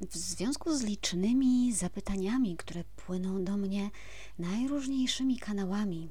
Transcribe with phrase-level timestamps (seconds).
[0.00, 3.90] w związku z licznymi zapytaniami, które płyną do mnie
[4.38, 6.10] najróżniejszymi kanałami,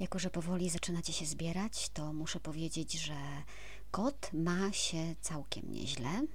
[0.00, 3.16] jako że powoli zaczynacie się zbierać, to muszę powiedzieć, że
[3.90, 6.26] kot ma się całkiem nieźle.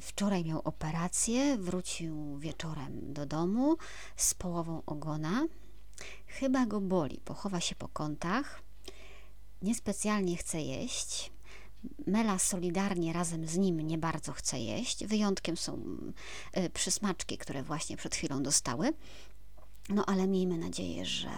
[0.00, 3.76] Wczoraj miał operację, wrócił wieczorem do domu
[4.16, 5.46] z połową ogona.
[6.26, 8.62] Chyba go boli, pochowa się po kątach.
[9.62, 11.31] Niespecjalnie chce jeść.
[12.06, 15.06] Mela solidarnie razem z nim nie bardzo chce jeść.
[15.06, 15.84] Wyjątkiem są
[16.56, 18.92] y, przysmaczki, które właśnie przed chwilą dostały.
[19.88, 21.30] No ale miejmy nadzieję, że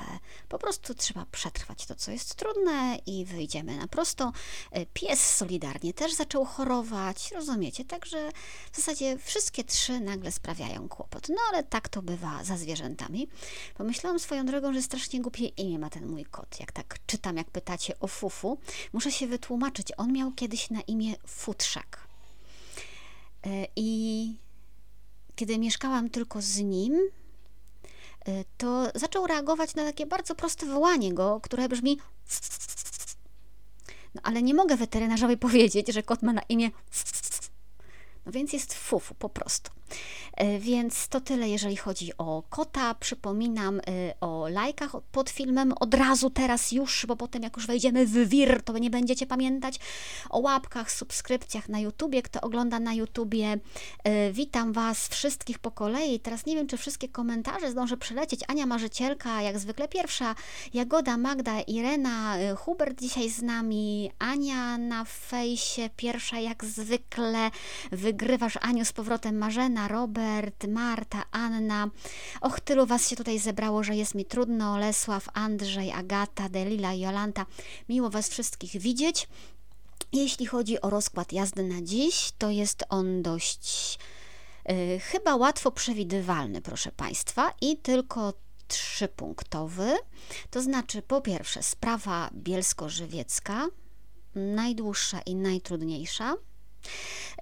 [0.49, 4.33] po prostu trzeba przetrwać to, co jest trudne i wyjdziemy na prosto.
[4.71, 7.85] E, pies solidarnie też zaczął chorować, rozumiecie?
[7.85, 8.31] Także
[8.73, 11.29] w zasadzie wszystkie trzy nagle sprawiają kłopot.
[11.29, 13.29] No ale tak to bywa za zwierzętami.
[13.75, 16.61] Pomyślałam swoją drogą, że strasznie głupie imię ma ten mój kot.
[16.61, 18.59] Jak tak czytam, jak pytacie o Fufu,
[18.93, 19.89] muszę się wytłumaczyć.
[19.97, 22.09] On miał kiedyś na imię Futrzak.
[23.47, 24.39] E, I
[25.37, 27.11] kiedy mieszkałam tylko z nim,
[28.57, 31.99] to zaczął reagować na takie bardzo proste wołanie go, które brzmi.
[34.15, 36.71] No ale nie mogę weterynarzowi powiedzieć, że kot ma na imię.
[38.27, 39.71] No więc jest fufu po prostu.
[40.37, 42.95] E, więc to tyle, jeżeli chodzi o kota.
[42.95, 43.83] Przypominam e,
[44.21, 48.63] o lajkach pod filmem od razu, teraz już, bo potem jak już wejdziemy w wir,
[48.63, 49.79] to nie będziecie pamiętać
[50.31, 52.23] o łapkach, subskrypcjach na YouTubie.
[52.23, 53.59] Kto ogląda na YouTubie,
[54.05, 56.21] e, witam Was wszystkich po kolei.
[56.21, 58.41] Teraz nie wiem, czy wszystkie komentarze zdążę przelecieć.
[58.49, 60.35] Ania Marzycielka, jak zwykle pierwsza,
[60.75, 67.51] Jagoda, Magda, Irena, Hubert dzisiaj z nami, Ania na fejsie pierwsza jak zwykle,
[68.15, 71.89] wygrywasz Aniu z powrotem Marzena, Robert, Marta, Anna.
[72.41, 74.79] Och, tylu Was się tutaj zebrało, że jest mi trudno.
[74.79, 77.47] Lesław, Andrzej, Agata, Delila, Jolanta.
[77.89, 79.29] Miło Was wszystkich widzieć.
[80.13, 83.99] Jeśli chodzi o rozkład jazdy na dziś, to jest on dość
[84.69, 88.33] yy, chyba łatwo przewidywalny, proszę Państwa, i tylko
[88.69, 89.97] trzypunktowy.
[90.51, 93.67] To znaczy, po pierwsze, sprawa bielsko-żywiecka,
[94.35, 96.35] najdłuższa i najtrudniejsza.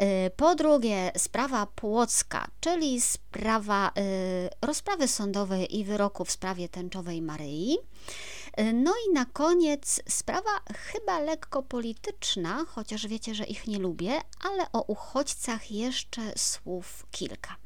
[0.00, 7.22] Y, po drugie, sprawa płocka, czyli sprawa y, rozprawy sądowej i wyroku w sprawie tęczowej
[7.22, 7.78] Maryi.
[8.60, 14.20] Y, no i na koniec sprawa chyba lekko polityczna, chociaż wiecie, że ich nie lubię,
[14.44, 17.56] ale o uchodźcach jeszcze słów kilka.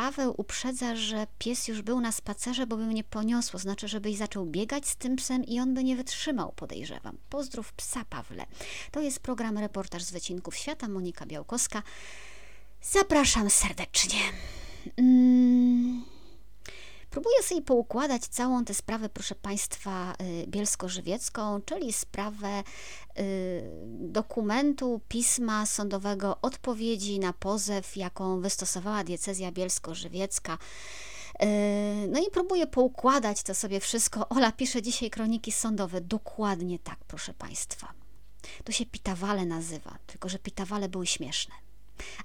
[0.00, 4.46] Paweł uprzedza, że pies już był na spacerze, bo by mnie poniosło, znaczy, żebyś zaczął
[4.46, 7.18] biegać z tym psem i on by nie wytrzymał, podejrzewam.
[7.30, 8.46] Pozdrów psa, Pawle.
[8.90, 11.82] To jest program Reportaż z Wycinków Świata, Monika Białkowska.
[12.82, 14.20] Zapraszam serdecznie.
[14.96, 16.19] Mm.
[17.10, 22.62] Próbuję sobie poukładać całą tę sprawę, proszę Państwa, y, bielsko-żywiecką, czyli sprawę
[23.18, 30.58] y, dokumentu, pisma sądowego, odpowiedzi na pozew, jaką wystosowała diecezja bielsko-żywiecka.
[31.42, 31.46] Y,
[32.08, 34.28] no i próbuję poukładać to sobie wszystko.
[34.28, 36.00] Ola pisze dzisiaj kroniki sądowe.
[36.00, 37.92] Dokładnie tak, proszę Państwa.
[38.64, 41.54] To się pitawale nazywa, tylko że pitawale były śmieszne.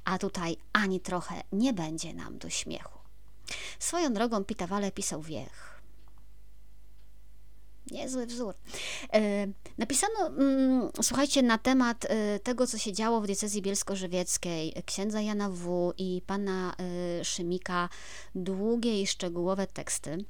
[0.05, 2.94] A tutaj ani trochę nie będzie nam do śmiechu.
[3.79, 5.75] Swoją drogą Pitawale pisał wiech.
[7.91, 8.55] Niezły wzór.
[9.13, 9.47] E,
[9.77, 15.49] napisano, mm, słuchajcie, na temat e, tego, co się działo w diecezji bielsko-żywieckiej, księdza Jana
[15.49, 15.93] W.
[15.97, 16.75] i pana
[17.19, 17.89] e, Szymika,
[18.35, 20.25] długie i szczegółowe teksty.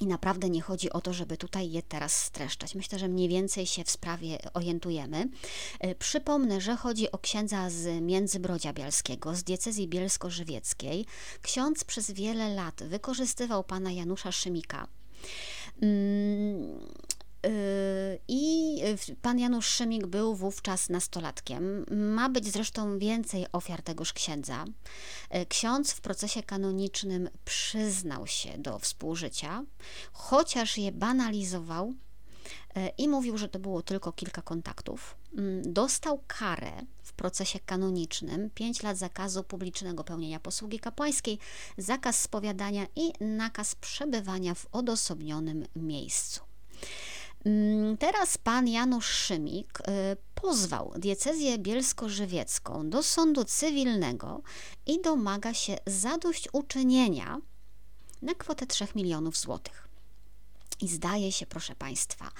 [0.00, 2.74] I naprawdę nie chodzi o to, żeby tutaj je teraz streszczać.
[2.74, 5.28] Myślę, że mniej więcej się w sprawie orientujemy.
[5.80, 11.06] E, przypomnę, że chodzi o księdza z Międzybrodzia Bialskiego, z diecezji bielsko-żywieckiej.
[11.42, 14.86] Ksiądz przez wiele lat wykorzystywał pana Janusza Szymika.
[17.46, 17.56] Mm,
[18.16, 18.82] Yy, I
[19.22, 21.86] pan Janusz Szymik był wówczas nastolatkiem.
[22.14, 24.64] Ma być zresztą więcej ofiar tegoż księdza.
[25.30, 29.64] Yy, ksiądz w procesie kanonicznym przyznał się do współżycia,
[30.12, 31.94] chociaż je banalizował
[32.76, 35.16] yy, i mówił, że to było tylko kilka kontaktów.
[35.62, 41.38] Dostał karę w procesie kanonicznym 5 lat zakazu publicznego pełnienia posługi kapłańskiej,
[41.78, 46.40] zakaz spowiadania i nakaz przebywania w odosobnionym miejscu.
[47.44, 49.82] Mm, teraz pan Janusz Szymik y,
[50.34, 54.42] pozwał diecezję bielsko-żywiecką do sądu cywilnego
[54.86, 57.38] i domaga się zadośćuczynienia
[58.22, 59.88] na kwotę 3 milionów złotych.
[60.80, 62.30] I zdaje się, proszę Państwa,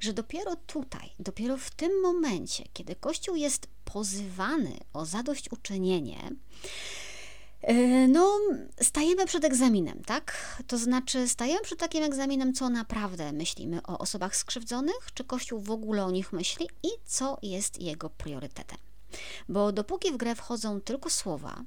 [0.00, 6.30] że dopiero tutaj, dopiero w tym momencie, kiedy Kościół jest pozywany o zadośćuczynienie,
[8.08, 8.38] no,
[8.82, 10.56] stajemy przed egzaminem, tak?
[10.66, 15.70] To znaczy, stajemy przed takim egzaminem, co naprawdę myślimy o osobach skrzywdzonych, czy Kościół w
[15.70, 18.78] ogóle o nich myśli i co jest jego priorytetem.
[19.48, 21.62] Bo dopóki w grę wchodzą tylko słowa,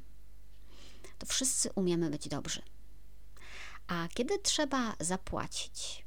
[1.17, 2.61] to wszyscy umiemy być dobrzy.
[3.87, 6.05] A kiedy trzeba zapłacić,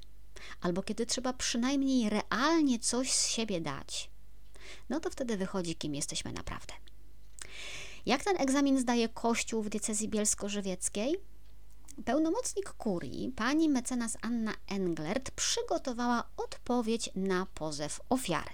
[0.61, 4.11] albo kiedy trzeba przynajmniej realnie coś z siebie dać,
[4.89, 6.75] no to wtedy wychodzi, kim jesteśmy naprawdę.
[8.07, 11.17] Jak ten egzamin zdaje Kościół w diecezji bielsko-żywieckiej?
[12.05, 18.51] Pełnomocnik kurii, pani mecenas Anna Englert, przygotowała odpowiedź na pozew ofiary.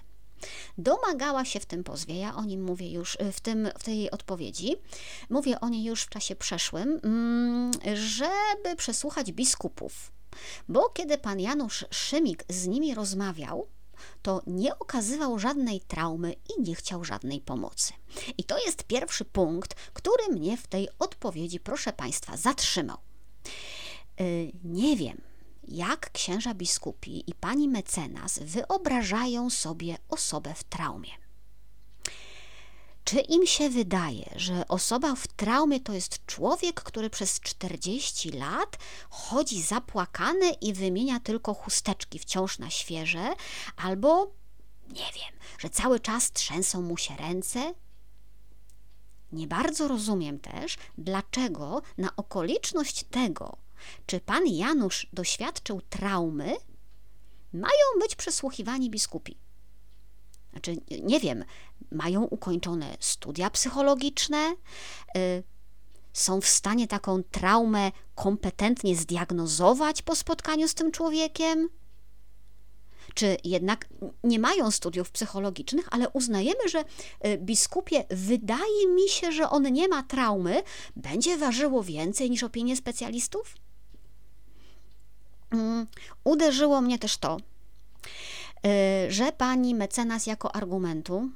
[0.78, 4.76] Domagała się w tym pozwie, ja o nim mówię już w, tym, w tej odpowiedzi,
[5.30, 10.12] mówię o niej już w czasie przeszłym, mm, żeby przesłuchać biskupów.
[10.68, 13.66] Bo kiedy pan Janusz Szymik z nimi rozmawiał,
[14.22, 17.92] to nie okazywał żadnej traumy i nie chciał żadnej pomocy.
[18.38, 22.98] I to jest pierwszy punkt, który mnie w tej odpowiedzi, proszę Państwa, zatrzymał.
[24.20, 25.20] Yy, nie wiem,
[25.68, 31.10] jak księża biskupi i pani mecenas wyobrażają sobie osobę w traumie.
[33.08, 38.78] Czy im się wydaje, że osoba w traumie to jest człowiek, który przez 40 lat
[39.10, 43.34] chodzi zapłakany i wymienia tylko chusteczki wciąż na świeże,
[43.76, 44.32] albo
[44.88, 47.75] nie wiem, że cały czas trzęsą mu się ręce?
[49.32, 53.56] Nie bardzo rozumiem też, dlaczego na okoliczność tego,
[54.06, 56.56] czy pan Janusz doświadczył traumy,
[57.52, 59.47] mają być przesłuchiwani biskupi.
[60.58, 61.44] Znaczy, nie wiem,
[61.90, 64.55] mają ukończone studia psychologiczne,
[65.16, 65.43] y,
[66.12, 71.69] są w stanie taką traumę kompetentnie zdiagnozować po spotkaniu z tym człowiekiem?
[73.14, 73.88] Czy jednak
[74.25, 76.84] nie mają studiów psychologicznych, ale uznajemy, że
[77.26, 80.62] y, biskupie, wydaje mi się, że on nie ma traumy,
[80.96, 83.55] będzie ważyło więcej niż opinie specjalistów?
[85.50, 85.87] Mm,
[86.25, 87.37] uderzyło mnie też to,
[89.08, 91.31] że pani mecenas jako argumentu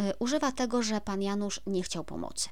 [0.00, 2.48] y, używa tego, że pan Janusz nie chciał pomocy.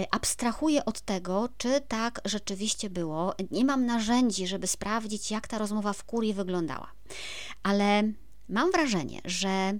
[0.00, 3.34] Y, abstrahuję od tego, czy tak rzeczywiście było.
[3.50, 6.92] Nie mam narzędzi, żeby sprawdzić, jak ta rozmowa w kurii wyglądała.
[7.62, 8.02] Ale
[8.48, 9.78] mam wrażenie, że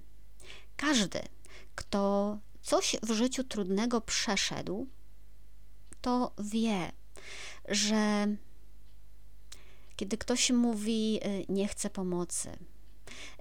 [0.77, 1.21] każdy,
[1.75, 4.87] kto coś w życiu trudnego przeszedł,
[6.01, 6.93] to wie,
[7.69, 8.27] że
[9.97, 12.56] kiedy ktoś mówi, y, nie chcę pomocy,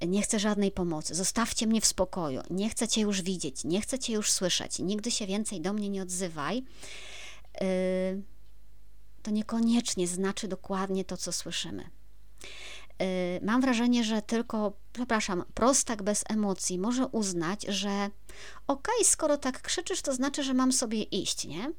[0.07, 3.99] nie chcę żadnej pomocy, zostawcie mnie w spokoju, nie chcę cię już widzieć, nie chcę
[3.99, 6.63] cię już słyszeć, nigdy się więcej do mnie nie odzywaj,
[7.61, 8.23] y,
[9.23, 11.89] to niekoniecznie znaczy dokładnie to, co słyszymy.
[13.01, 18.09] Y, mam wrażenie, że tylko, przepraszam, prostak bez emocji może uznać, że
[18.67, 21.71] okej, okay, skoro tak krzyczysz, to znaczy, że mam sobie iść, nie?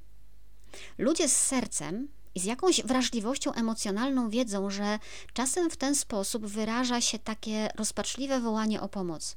[0.99, 4.99] Ludzie z sercem i z jakąś wrażliwością emocjonalną wiedzą, że
[5.33, 9.37] czasem w ten sposób wyraża się takie rozpaczliwe wołanie o pomoc.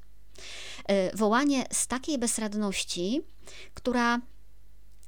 [0.91, 3.21] Y, wołanie z takiej bezradności,
[3.73, 4.21] która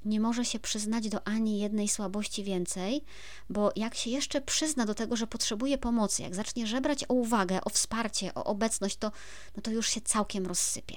[0.06, 3.04] nie może się przyznać do ani jednej słabości więcej,
[3.50, 7.62] bo jak się jeszcze przyzna do tego, że potrzebuje pomocy, jak zacznie żebrać o uwagę,
[7.62, 9.12] o wsparcie, o obecność, to,
[9.56, 10.96] no to już się całkiem rozsypie.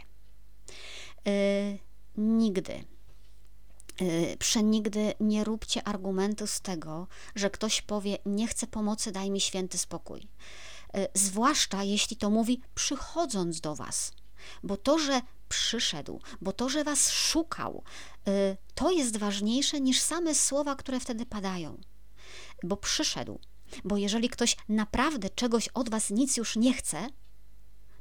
[1.25, 1.33] Yy,
[2.17, 2.85] nigdy
[4.39, 9.79] przenigdy nie róbcie argumentu z tego, że ktoś powie: Nie chcę pomocy, daj mi święty
[9.79, 10.29] spokój.
[10.97, 14.13] Y, zwłaszcza jeśli to mówi przychodząc do Was,
[14.63, 17.83] bo to, że przyszedł, bo to, że Was szukał,
[18.29, 21.81] y, to jest ważniejsze niż same słowa, które wtedy padają.
[22.63, 23.39] Bo przyszedł,
[23.85, 27.09] bo jeżeli ktoś naprawdę czegoś od Was nic już nie chce,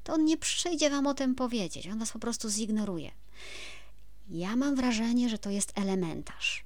[0.04, 3.12] to on nie przyjdzie Wam o tym powiedzieć, on Was po prostu zignoruje.
[4.32, 6.66] Ja mam wrażenie, że to jest elementarz.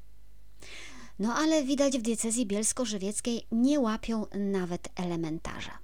[1.19, 5.77] No ale widać w diecezji bielsko-żywieckiej nie łapią nawet elementarza.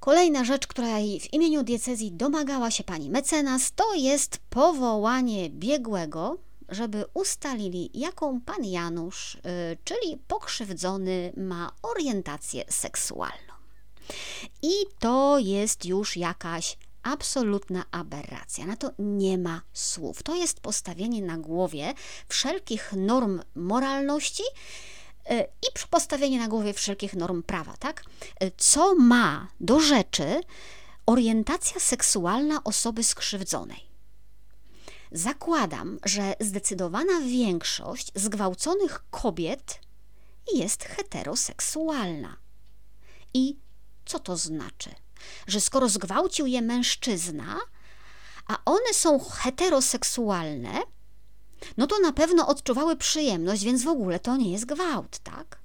[0.00, 6.38] Kolejna rzecz, która w imieniu diecezji domagała się pani mecenas, to jest powołanie biegłego,
[6.68, 13.54] żeby ustalili, jaką pan Janusz, yy, czyli pokrzywdzony, ma orientację seksualną.
[14.62, 18.66] I to jest już jakaś absolutna aberracja.
[18.66, 20.22] Na to nie ma słów.
[20.22, 21.94] To jest postawienie na głowie
[22.28, 24.42] wszelkich norm moralności
[25.26, 28.04] e, i postawienie na głowie wszelkich norm prawa, tak?
[28.40, 30.40] E, co ma do rzeczy
[31.06, 33.94] orientacja seksualna osoby skrzywdzonej?
[35.12, 39.80] Zakładam, że zdecydowana większość zgwałconych kobiet
[40.54, 42.36] jest heteroseksualna.
[43.34, 43.56] I
[44.04, 44.90] co to znaczy?
[45.46, 47.56] Że skoro zgwałcił je mężczyzna,
[48.46, 50.82] a one są heteroseksualne,
[51.76, 55.58] no to na pewno odczuwały przyjemność, więc w ogóle to nie jest gwałt, tak?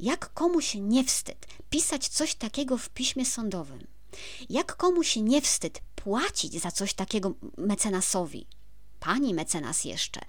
[0.00, 3.86] Jak komuś nie wstyd pisać coś takiego w piśmie sądowym?
[4.50, 8.46] Jak komuś nie wstyd płacić za coś takiego mecenasowi,
[9.00, 10.20] pani mecenas jeszcze,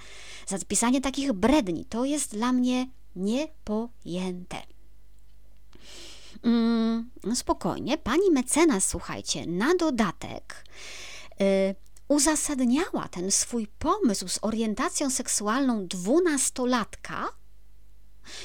[0.47, 4.61] za pisanie takich bredni, to jest dla mnie niepojęte.
[6.43, 10.63] Mm, spokojnie, pani mecenas, słuchajcie, na dodatek
[11.41, 11.75] y,
[12.07, 17.29] uzasadniała ten swój pomysł z orientacją seksualną dwunastolatka,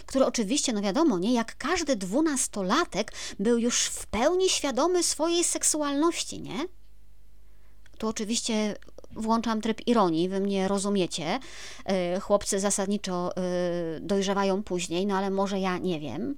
[0.06, 6.40] który oczywiście, no wiadomo, nie jak każdy dwunastolatek był już w pełni świadomy swojej seksualności,
[6.40, 6.66] nie?
[7.99, 8.76] Tu oczywiście
[9.16, 11.40] włączam tryb ironii, wy mnie rozumiecie.
[12.16, 13.30] Y, chłopcy zasadniczo
[13.96, 16.34] y, dojrzewają później, no ale może ja nie wiem.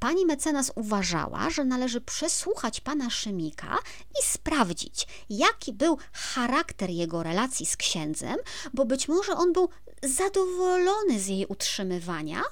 [0.00, 3.78] Pani mecenas uważała, że należy przesłuchać pana Szymika
[4.20, 8.36] i sprawdzić, jaki był charakter jego relacji z księdzem,
[8.74, 9.68] bo być może on był
[10.02, 12.42] zadowolony z jej utrzymywania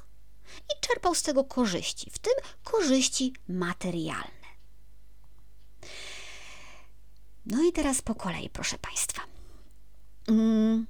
[0.59, 2.33] i czerpał z tego korzyści, w tym
[2.65, 4.49] korzyści materialne.
[7.47, 9.23] No i teraz po kolei, proszę Państwa.
[10.29, 10.87] Mm,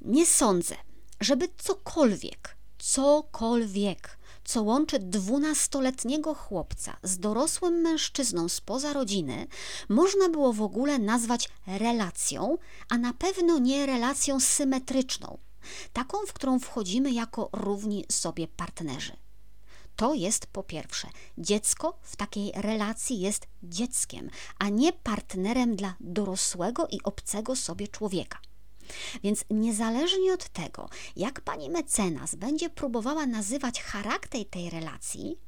[0.00, 0.76] nie sądzę,
[1.20, 9.46] żeby cokolwiek, cokolwiek, co łączy dwunastoletniego chłopca z dorosłym mężczyzną spoza rodziny,
[9.88, 15.38] można było w ogóle nazwać relacją, a na pewno nie relacją symetryczną,
[15.92, 19.16] taką, w którą wchodzimy jako równi sobie partnerzy.
[19.96, 26.86] To jest po pierwsze, dziecko w takiej relacji jest dzieckiem, a nie partnerem dla dorosłego
[26.90, 28.38] i obcego sobie człowieka.
[29.22, 35.38] Więc niezależnie od tego, jak pani mecenas będzie próbowała nazywać charakter tej relacji,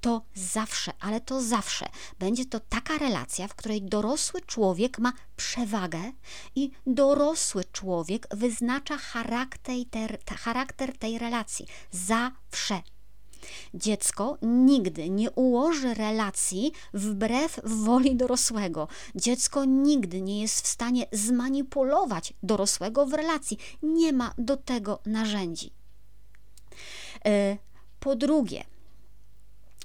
[0.00, 1.86] to zawsze, ale to zawsze
[2.18, 6.12] będzie to taka relacja, w której dorosły człowiek ma przewagę
[6.54, 11.66] i dorosły człowiek wyznacza charakter, charakter tej relacji.
[11.90, 12.82] Zawsze.
[13.74, 18.88] Dziecko nigdy nie ułoży relacji wbrew woli dorosłego.
[19.14, 23.58] Dziecko nigdy nie jest w stanie zmanipulować dorosłego w relacji.
[23.82, 25.70] Nie ma do tego narzędzi.
[27.24, 27.56] E,
[28.00, 28.64] po drugie,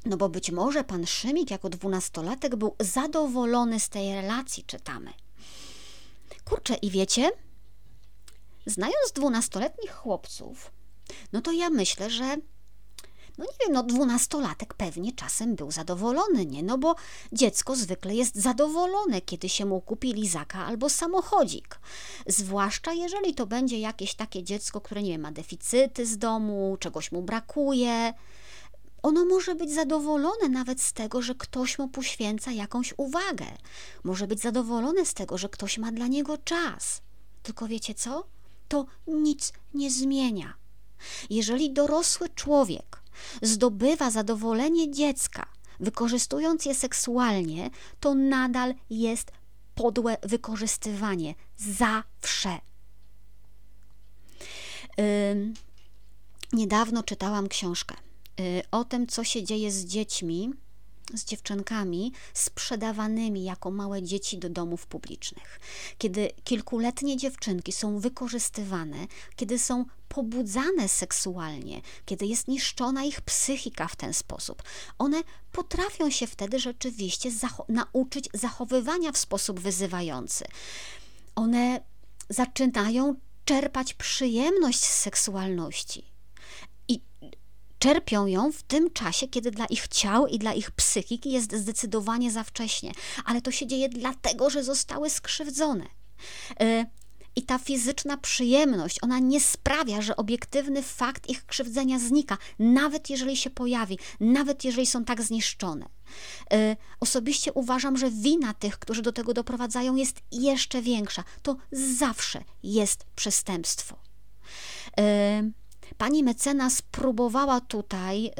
[0.05, 5.13] no bo być może pan Szymik jako dwunastolatek był zadowolony z tej relacji, czytamy.
[6.45, 7.31] Kurczę, i wiecie,
[8.65, 10.71] znając dwunastoletnich chłopców,
[11.33, 12.37] no to ja myślę, że
[13.37, 16.63] no nie wiem, no dwunastolatek pewnie czasem był zadowolony, nie?
[16.63, 16.95] No bo
[17.31, 21.79] dziecko zwykle jest zadowolone, kiedy się mu kupi lizaka albo samochodzik.
[22.27, 27.11] Zwłaszcza jeżeli to będzie jakieś takie dziecko, które, nie wiem, ma deficyty z domu, czegoś
[27.11, 28.13] mu brakuje.
[29.03, 33.45] Ono może być zadowolone nawet z tego, że ktoś mu poświęca jakąś uwagę.
[34.03, 37.01] Może być zadowolone z tego, że ktoś ma dla niego czas.
[37.43, 38.27] Tylko wiecie co?
[38.67, 40.53] To nic nie zmienia.
[41.29, 43.00] Jeżeli dorosły człowiek
[43.41, 45.45] zdobywa zadowolenie dziecka,
[45.79, 49.31] wykorzystując je seksualnie, to nadal jest
[49.75, 51.35] podłe wykorzystywanie.
[51.57, 52.59] Zawsze.
[56.53, 57.95] Niedawno czytałam książkę
[58.37, 60.53] yy, o tym, co się dzieje z dziećmi,
[61.13, 65.59] z dziewczynkami sprzedawanymi jako małe dzieci do domów publicznych.
[65.97, 73.95] Kiedy kilkuletnie dziewczynki są wykorzystywane, kiedy są pobudzane seksualnie, kiedy jest niszczona ich psychika w
[73.95, 74.63] ten sposób,
[74.97, 80.45] one potrafią się wtedy rzeczywiście zacho nauczyć zachowywania w sposób wyzywający.
[81.35, 81.81] One
[82.29, 83.15] zaczynają
[83.45, 86.10] czerpać przyjemność z seksualności.
[87.81, 92.31] Czerpią ją w tym czasie, kiedy dla ich ciał i dla ich psychiki jest zdecydowanie
[92.31, 92.91] za wcześnie,
[93.25, 95.85] ale to się dzieje dlatego, że zostały skrzywdzone.
[96.59, 96.85] E,
[97.35, 103.37] I ta fizyczna przyjemność, ona nie sprawia, że obiektywny fakt ich krzywdzenia znika, nawet jeżeli
[103.37, 105.85] się pojawi, nawet jeżeli są tak zniszczone.
[106.53, 111.23] E, osobiście uważam, że wina tych, którzy do tego doprowadzają, jest jeszcze większa.
[111.41, 113.95] To zawsze jest przestępstwo.
[114.99, 115.60] E,
[115.97, 118.31] Pani mecenas próbowała tutaj, y,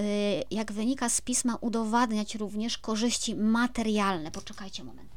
[0.52, 4.32] jak wynika z pisma, udowadniać również korzyści materialne.
[4.32, 5.12] Poczekajcie moment.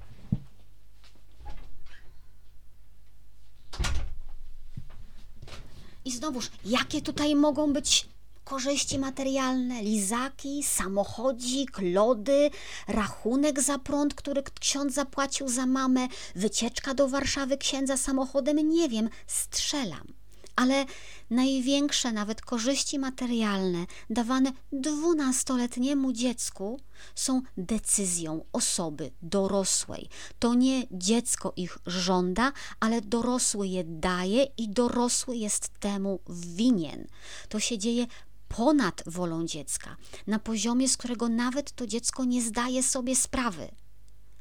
[6.05, 8.09] I znowuż, jakie tutaj mogą być
[8.45, 12.51] korzyści materialne, lizaki, samochodzik, lody,
[12.89, 19.09] rachunek za prąd, który ksiądz zapłacił za mamę, wycieczka do Warszawy księdza samochodem, nie wiem,
[19.27, 20.24] strzelam
[20.57, 20.85] ale
[21.31, 26.81] największe nawet korzyści materialne dawane dwunastoletniemu dziecku
[27.15, 30.09] są decyzją osoby dorosłej.
[30.39, 37.07] To nie dziecko ich żąda, ale dorosły je daje i dorosły jest temu winien.
[37.49, 38.07] To się dzieje
[38.49, 39.97] ponad wolą dziecka,
[40.27, 43.69] na poziomie, z którego nawet to dziecko nie zdaje sobie sprawy.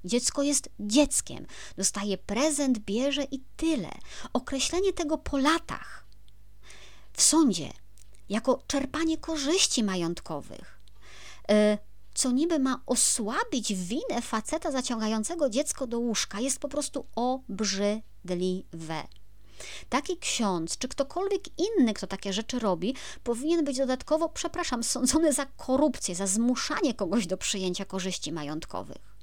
[0.06, 1.46] Dziecko jest dzieckiem,
[1.78, 3.92] dostaje prezent, bierze i tyle.
[4.34, 6.03] Określenie tego po latach
[7.14, 7.70] w sądzie
[8.30, 10.80] jako czerpanie korzyści majątkowych,
[11.50, 11.78] e,
[12.14, 19.04] co niby ma osłabić winę faceta zaciągającego dziecko do łóżka, jest po prostu obrzydliwe.
[19.90, 25.46] Taki ksiądz, czy ktokolwiek inny, kto takie rzeczy robi, powinien być dodatkowo, przepraszam, sądzony za
[25.46, 29.14] korupcję, za zmuszanie kogoś do przyjęcia korzyści majątkowych.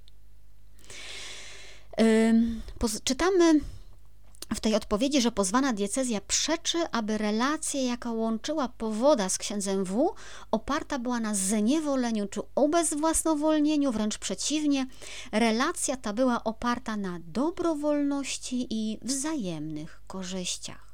[3.05, 3.61] Czytamy
[4.55, 10.15] w tej odpowiedzi, że pozwana diecezja przeczy, aby relacja, jaka łączyła powoda z księdzem W,
[10.51, 14.87] oparta była na zniewoleniu czy obezwłasnowolnieniu, wręcz przeciwnie,
[15.33, 20.91] relacja ta była oparta na dobrowolności i wzajemnych korzyściach.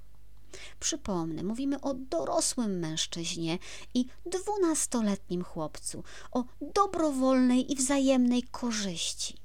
[0.81, 3.59] Przypomnę, mówimy o dorosłym mężczyźnie
[3.95, 9.37] i dwunastoletnim chłopcu, o dobrowolnej i wzajemnej korzyści.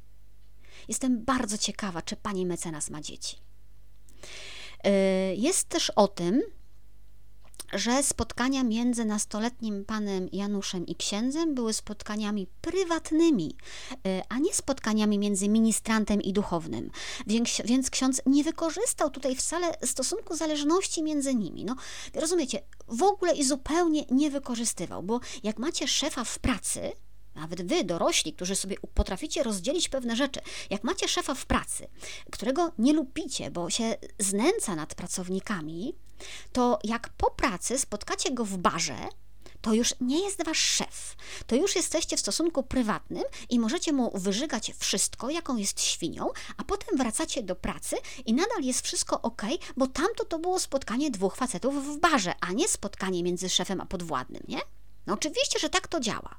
[0.87, 3.50] Jestem bardzo ciekawa, czy pani mecenas ma dzieci.
[4.87, 6.41] Y, jest też o tym,
[7.73, 13.55] że spotkania między nastoletnim panem Januszem i księdzem były spotkaniami prywatnymi,
[14.07, 16.91] y, a nie spotkaniami między ministrantem i duchownym.
[17.27, 21.65] Więc, więc ksiądz nie wykorzystał tutaj wcale stosunku zależności między nimi.
[21.65, 21.75] No,
[22.15, 26.91] rozumiecie, w ogóle i zupełnie nie wykorzystywał, bo jak macie szefa w pracy,
[27.35, 31.87] nawet wy, dorośli, którzy sobie potraficie rozdzielić pewne rzeczy, jak macie szefa w pracy,
[32.31, 35.95] którego nie lubicie, bo się znęca nad pracownikami,
[36.51, 38.97] to jak po pracy spotkacie go w barze,
[39.61, 41.15] to już nie jest wasz szef.
[41.47, 46.63] To już jesteście w stosunku prywatnym i możecie mu wyżygać wszystko, jaką jest świnią, a
[46.63, 47.95] potem wracacie do pracy
[48.25, 49.41] i nadal jest wszystko ok,
[49.77, 53.85] bo tamto to było spotkanie dwóch facetów w barze, a nie spotkanie między szefem a
[53.85, 54.59] podwładnym, nie?
[55.07, 56.35] No oczywiście, że tak to działa.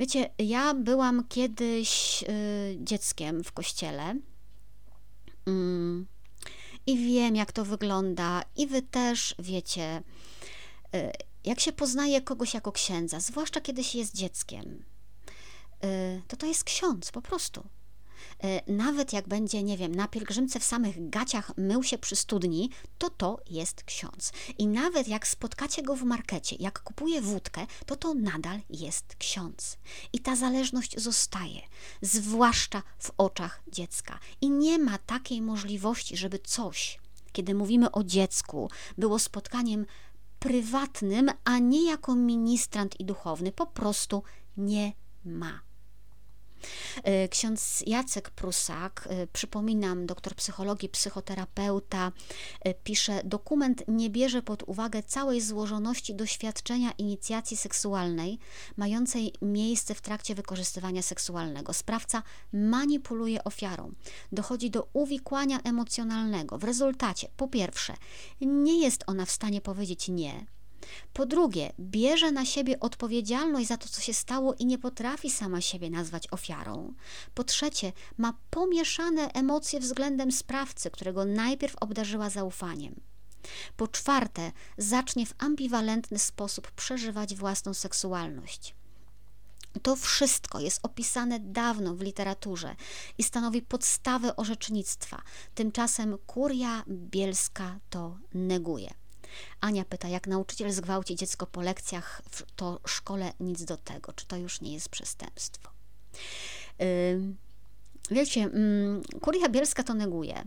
[0.00, 4.14] Wiecie, ja byłam kiedyś y, dzieckiem w kościele
[5.46, 6.06] mm,
[6.86, 10.02] i wiem, jak to wygląda, i wy też wiecie,
[10.94, 11.12] y,
[11.44, 14.84] jak się poznaje kogoś jako księdza, zwłaszcza kiedy się jest dzieckiem.
[15.84, 17.64] Y, to to jest ksiądz po prostu.
[18.42, 22.70] E, nawet jak będzie, nie wiem, na pielgrzymce w samych gaciach mył się przy studni,
[22.98, 24.32] to to jest ksiądz.
[24.58, 29.78] I nawet jak spotkacie go w markecie, jak kupuje wódkę, to to nadal jest ksiądz.
[30.12, 31.60] I ta zależność zostaje,
[32.02, 34.18] zwłaszcza w oczach dziecka.
[34.40, 37.00] I nie ma takiej możliwości, żeby coś,
[37.32, 39.86] kiedy mówimy o dziecku, było spotkaniem
[40.38, 43.52] prywatnym, a nie jako ministrant i duchowny.
[43.52, 44.22] Po prostu
[44.56, 44.92] nie
[45.24, 45.69] ma.
[47.02, 52.12] E, ksiądz Jacek Prusak, e, przypominam, doktor psychologii, psychoterapeuta,
[52.60, 58.38] e, pisze: Dokument nie bierze pod uwagę całej złożoności doświadczenia inicjacji seksualnej
[58.76, 61.72] mającej miejsce w trakcie wykorzystywania seksualnego.
[61.72, 63.92] Sprawca manipuluje ofiarą,
[64.32, 66.58] dochodzi do uwikłania emocjonalnego.
[66.58, 67.94] W rezultacie, po pierwsze,
[68.40, 70.46] nie jest ona w stanie powiedzieć nie,
[71.12, 75.60] po drugie, bierze na siebie odpowiedzialność za to, co się stało i nie potrafi sama
[75.60, 76.94] siebie nazwać ofiarą.
[77.34, 83.00] Po trzecie, ma pomieszane emocje względem sprawcy, którego najpierw obdarzyła zaufaniem.
[83.76, 88.74] Po czwarte, zacznie w ambiwalentny sposób przeżywać własną seksualność.
[89.82, 92.76] To wszystko jest opisane dawno w literaturze
[93.18, 95.22] i stanowi podstawę orzecznictwa.
[95.54, 98.90] Tymczasem kuria bielska to neguje.
[99.60, 102.22] Ania pyta, jak nauczyciel zgwałci dziecko po lekcjach,
[102.56, 104.12] to szkole nic do tego.
[104.12, 105.70] Czy to już nie jest przestępstwo?
[108.10, 110.44] Wiecie, yy, Kuria Bielska to neguje.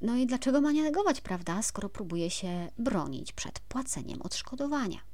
[0.00, 4.98] No i dlaczego ma nie negować, prawda, skoro próbuje się bronić przed płaceniem odszkodowania?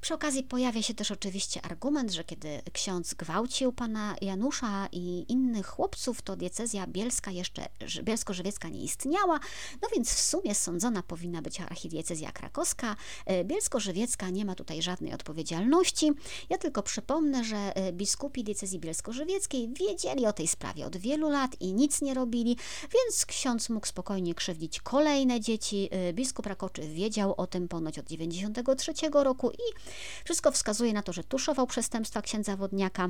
[0.00, 5.66] Przy okazji pojawia się też oczywiście argument, że kiedy ksiądz gwałcił pana Janusza i innych
[5.66, 7.68] chłopców, to diecezja bielska jeszcze,
[8.02, 9.40] bielsko-żywiecka nie istniała,
[9.82, 12.96] no więc w sumie sądzona powinna być archidiecezja krakowska.
[13.26, 16.12] E, bielsko-żywiecka nie ma tutaj żadnej odpowiedzialności.
[16.50, 21.60] Ja tylko przypomnę, że e, biskupi diecezji bielsko-żywieckiej wiedzieli o tej sprawie od wielu lat
[21.60, 22.56] i nic nie robili,
[22.94, 25.88] więc ksiądz mógł spokojnie krzywdzić kolejne dzieci.
[25.90, 31.12] E, biskup Rakoczy wiedział o tym ponoć od 93 roku i wszystko wskazuje na to,
[31.12, 33.08] że tuszował przestępstwa księdza Wodniaka.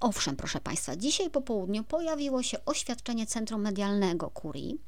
[0.00, 4.78] Owszem, proszę Państwa, dzisiaj po południu pojawiło się oświadczenie Centrum Medialnego Kurii.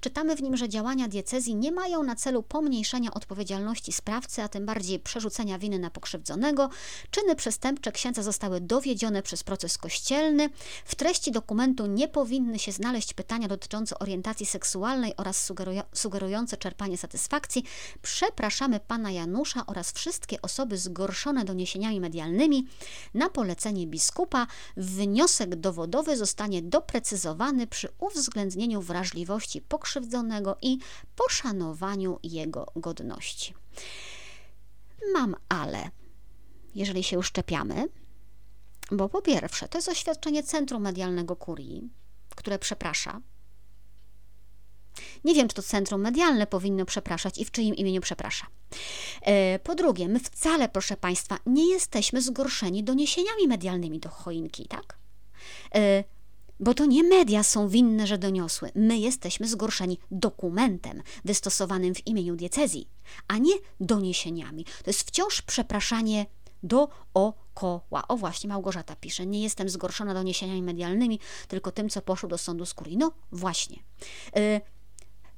[0.00, 4.66] Czytamy w nim, że działania diecezji nie mają na celu pomniejszenia odpowiedzialności sprawcy, a tym
[4.66, 6.70] bardziej przerzucenia winy na pokrzywdzonego.
[7.10, 10.50] Czyny przestępcze księdza zostały dowiedzione przez proces kościelny.
[10.84, 15.52] W treści dokumentu nie powinny się znaleźć pytania dotyczące orientacji seksualnej oraz
[15.92, 17.64] sugerujące czerpanie satysfakcji.
[18.02, 22.66] Przepraszamy pana Janusza oraz wszystkie osoby zgorszone doniesieniami medialnymi.
[23.14, 30.78] Na polecenie biskupa wniosek dowodowy zostanie doprecyzowany przy uwzględnieniu wrażliwości pokrzywdzonego i
[31.16, 33.54] poszanowaniu jego godności.
[35.12, 35.90] Mam ale,
[36.74, 37.88] jeżeli się uszczepiamy,
[38.90, 41.90] bo po pierwsze, to jest oświadczenie Centrum Medialnego Kurii,
[42.36, 43.20] które przeprasza.
[45.24, 48.46] Nie wiem, czy to centrum medialne powinno przepraszać i w czyim imieniu przeprasza.
[49.22, 54.98] E, po drugie, my wcale, proszę Państwa, nie jesteśmy zgorszeni doniesieniami medialnymi do choinki, tak?
[55.74, 56.04] E,
[56.60, 58.70] bo to nie media są winne, że doniosły.
[58.74, 62.88] My jesteśmy zgorszeni dokumentem wystosowanym w imieniu diecezji,
[63.28, 64.64] a nie doniesieniami.
[64.64, 66.26] To jest wciąż przepraszanie
[66.62, 68.08] dookoła.
[68.08, 72.66] O właśnie, Małgorzata pisze, nie jestem zgorszona doniesieniami medialnymi, tylko tym, co poszło do sądu
[72.66, 72.90] skóry.
[72.96, 73.76] No właśnie.
[74.36, 74.60] E,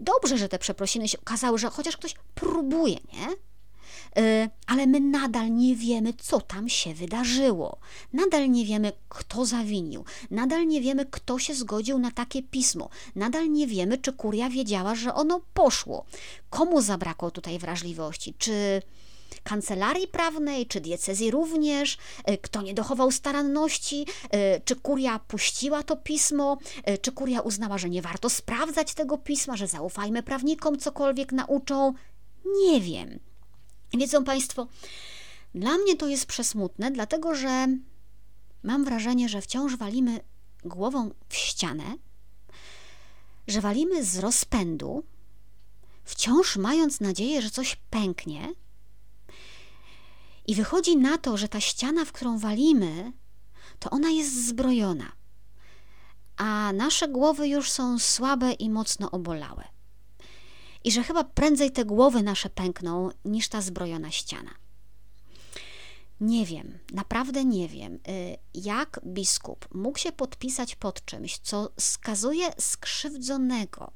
[0.00, 3.28] dobrze, że te przeprosiny się okazały, że chociaż ktoś próbuje, nie?
[4.16, 7.78] E, ale my nadal nie wiemy, co tam się wydarzyło.
[8.12, 10.04] Nadal nie wiemy, kto zawinił.
[10.30, 12.88] Nadal nie wiemy, kto się zgodził na takie pismo.
[13.16, 16.04] Nadal nie wiemy, czy kuria wiedziała, że ono poszło.
[16.50, 18.34] Komu zabrakło tutaj wrażliwości?
[18.38, 18.82] Czy
[19.50, 25.96] kancelarii prawnej, czy diecezji również, e, kto nie dochował staranności, e, czy kuria puściła to
[25.96, 26.58] pismo,
[27.02, 31.94] czy kuria uznała, że nie warto sprawdzać tego pisma, że zaufajmy prawnikom, cokolwiek nauczą.
[32.44, 33.18] Nie wiem.
[33.94, 34.66] Wiedzą Państwo,
[35.54, 37.66] dla mnie to jest przesmutne, dlatego że
[38.62, 40.20] mam wrażenie, że wciąż walimy
[40.64, 41.96] głową w ścianę,
[43.48, 45.04] że walimy z rozpędu,
[46.04, 48.52] wciąż mając nadzieję, że coś pęknie.
[50.50, 53.12] I wychodzi na to, że ta ściana, w którą walimy,
[53.78, 55.12] to ona jest zbrojona,
[56.36, 59.64] a nasze głowy już są słabe i mocno obolałe
[60.84, 64.50] i że chyba prędzej te głowy nasze pękną niż ta zbrojona ściana.
[66.20, 72.52] Nie wiem, naprawdę nie wiem, y, jak biskup mógł się podpisać pod czymś, co skazuje
[72.58, 73.92] skrzywdzonego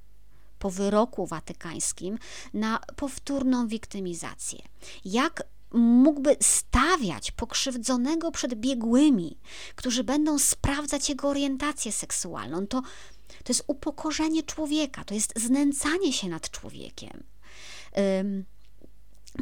[0.58, 2.18] po wyroku watykańskim
[2.54, 4.58] na powtórną wiktymizację.
[5.04, 9.38] Jak mógłby stawiać pokrzywdzonego przed biegłymi,
[9.74, 12.66] którzy będą sprawdzać jego orientację seksualną.
[12.66, 12.82] To
[13.44, 17.24] to jest upokorzenie człowieka, to jest znęcanie się nad człowiekiem.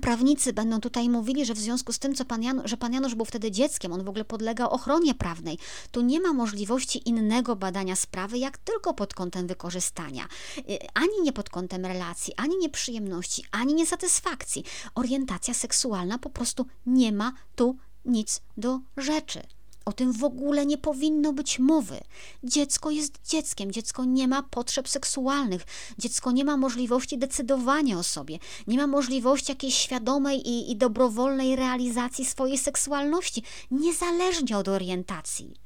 [0.01, 3.15] Prawnicy będą tutaj mówili, że w związku z tym, co pan Jan, że pan Janusz
[3.15, 5.59] był wtedy dzieckiem, on w ogóle podlegał ochronie prawnej,
[5.91, 10.29] tu nie ma możliwości innego badania sprawy, jak tylko pod kątem wykorzystania.
[10.59, 14.65] Y, ani nie pod kątem relacji, ani nieprzyjemności, ani niesatysfakcji.
[14.95, 19.43] Orientacja seksualna po prostu nie ma tu nic do rzeczy.
[19.85, 22.01] O tym w ogóle nie powinno być mowy.
[22.45, 25.67] Dziecko jest dzieckiem, dziecko nie ma potrzeb seksualnych,
[25.99, 31.57] dziecko nie ma możliwości decydowania o sobie, nie ma możliwości jakiejś świadomej i, i dobrowolnej
[31.57, 35.62] realizacji swojej seksualności, niezależnie od orientacji.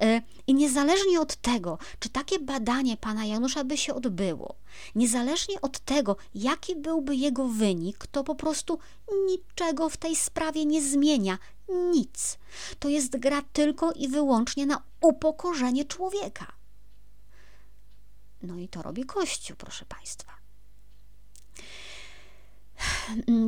[0.00, 4.54] E, I niezależnie od tego, czy takie badanie pana Janusza by się odbyło,
[4.94, 8.78] niezależnie od tego, jaki byłby jego wynik, to po prostu
[9.26, 12.38] niczego w tej sprawie nie zmienia, nic.
[12.78, 16.52] To jest gra tylko i wyłącznie na upokorzenie człowieka.
[18.42, 20.32] No i to robi Kościół, proszę Państwa.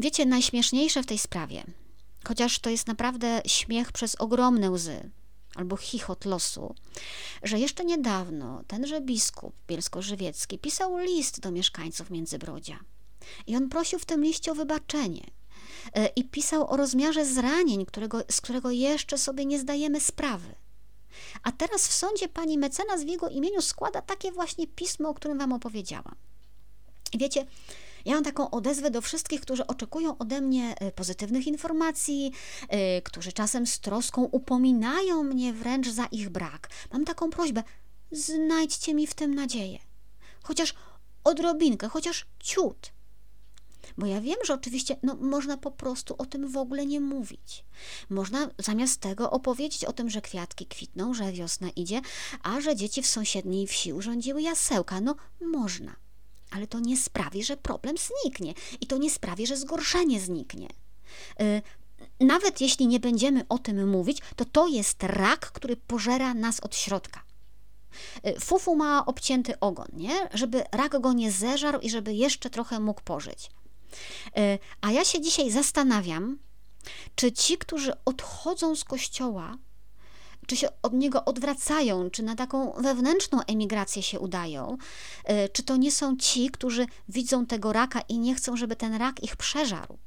[0.00, 1.64] Wiecie, najśmieszniejsze w tej sprawie,
[2.28, 5.10] chociaż to jest naprawdę śmiech przez ogromne łzy,
[5.54, 6.74] albo chichot losu,
[7.42, 12.78] że jeszcze niedawno tenże biskup bielsko-żywiecki pisał list do mieszkańców Międzybrodzia.
[13.46, 15.26] I on prosił w tym liście o wybaczenie
[15.92, 20.54] e, i pisał o rozmiarze zranień, którego, z którego jeszcze sobie nie zdajemy sprawy.
[21.42, 25.38] A teraz w sądzie pani mecenas w jego imieniu składa takie właśnie pismo, o którym
[25.38, 26.14] wam opowiedziałam.
[27.14, 27.46] Wiecie,
[28.04, 32.32] ja mam taką odezwę do wszystkich, którzy oczekują ode mnie e, pozytywnych informacji,
[32.68, 36.68] e, którzy czasem z troską upominają mnie wręcz za ich brak.
[36.92, 37.62] Mam taką prośbę:
[38.12, 39.78] znajdźcie mi w tym nadzieję.
[40.42, 40.74] Chociaż
[41.24, 42.94] odrobinkę, chociaż ciut.
[43.98, 47.64] Bo ja wiem, że oczywiście no, można po prostu o tym w ogóle nie mówić.
[48.10, 52.00] Można zamiast tego opowiedzieć o tym, że kwiatki kwitną, że wiosna idzie,
[52.42, 55.00] a że dzieci w sąsiedniej wsi urządziły jasełka.
[55.00, 56.03] No, można
[56.54, 60.68] ale to nie sprawi, że problem zniknie i to nie sprawi, że zgorszenie zniknie.
[61.40, 61.62] Y,
[62.20, 66.76] nawet jeśli nie będziemy o tym mówić, to to jest rak, który pożera nas od
[66.76, 67.22] środka.
[68.26, 70.28] Y, Fufu ma obcięty ogon, nie?
[70.34, 73.50] Żeby rak go nie zeżarł i żeby jeszcze trochę mógł pożyć.
[74.38, 76.38] Y, a ja się dzisiaj zastanawiam,
[77.14, 79.58] czy ci, którzy odchodzą z kościoła,
[80.46, 84.76] czy się od niego odwracają, czy na taką wewnętrzną emigrację się udają,
[85.30, 88.94] y, czy to nie są ci, którzy widzą tego raka i nie chcą, żeby ten
[88.94, 89.98] rak ich przeżarł.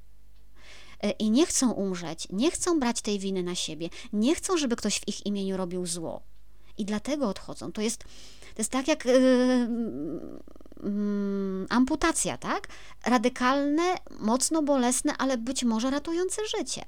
[1.20, 5.00] I nie chcą umrzeć, nie chcą brać tej winy na siebie, nie chcą, żeby ktoś
[5.00, 6.22] w ich imieniu robił zło
[6.78, 7.72] i dlatego odchodzą.
[7.72, 8.04] To jest,
[8.40, 9.14] to jest tak jak yy,
[10.84, 12.68] yy, amputacja, tak?
[13.06, 16.86] Radykalne, mocno bolesne, ale być może ratujące życie.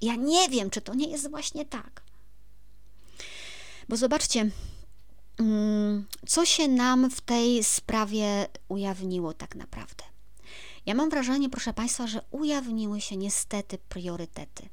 [0.00, 2.02] Ja nie wiem, czy to nie jest właśnie tak.
[3.90, 4.50] Bo zobaczcie,
[5.38, 10.04] mm, co się nam w tej sprawie ujawniło tak naprawdę.
[10.86, 14.68] Ja mam wrażenie, proszę Państwa, że ujawniły się niestety priorytety.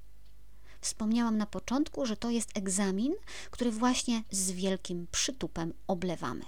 [0.82, 3.13] Wspomniałam na początku, że to jest egzamin,
[3.51, 6.45] który właśnie z wielkim przytupem oblewamy.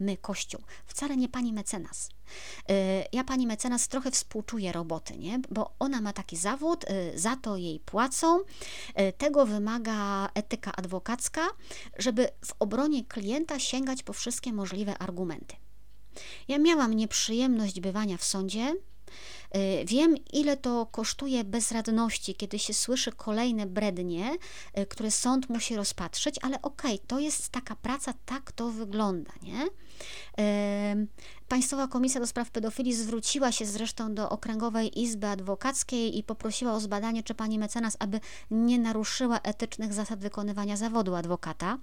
[0.00, 2.08] My, Kościół, wcale nie pani mecenas.
[2.70, 2.74] Y,
[3.12, 5.40] ja pani mecenas trochę współczuję roboty, nie?
[5.50, 8.40] bo ona ma taki zawód, y, za to jej płacą.
[8.40, 11.48] Y, tego wymaga etyka adwokacka,
[11.98, 15.56] żeby w obronie klienta sięgać po wszystkie możliwe argumenty.
[16.48, 18.74] Ja miałam nieprzyjemność bywania w sądzie,
[19.84, 24.36] wiem, ile to kosztuje bezradności, kiedy się słyszy kolejne brednie,
[24.78, 29.32] y, które sąd musi rozpatrzeć, ale okej, okay, to jest taka praca, tak to wygląda,
[29.42, 29.66] nie?
[31.52, 36.80] Państwowa Komisja do Spraw Pedofilii zwróciła się zresztą do Okręgowej Izby Adwokackiej i poprosiła o
[36.80, 41.78] zbadanie, czy pani mecenas, aby nie naruszyła etycznych zasad wykonywania zawodu adwokata,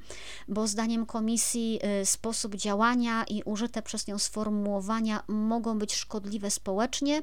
[0.48, 7.22] bo zdaniem komisji y, sposób działania i użyte przez nią sformułowania mogą być szkodliwe społecznie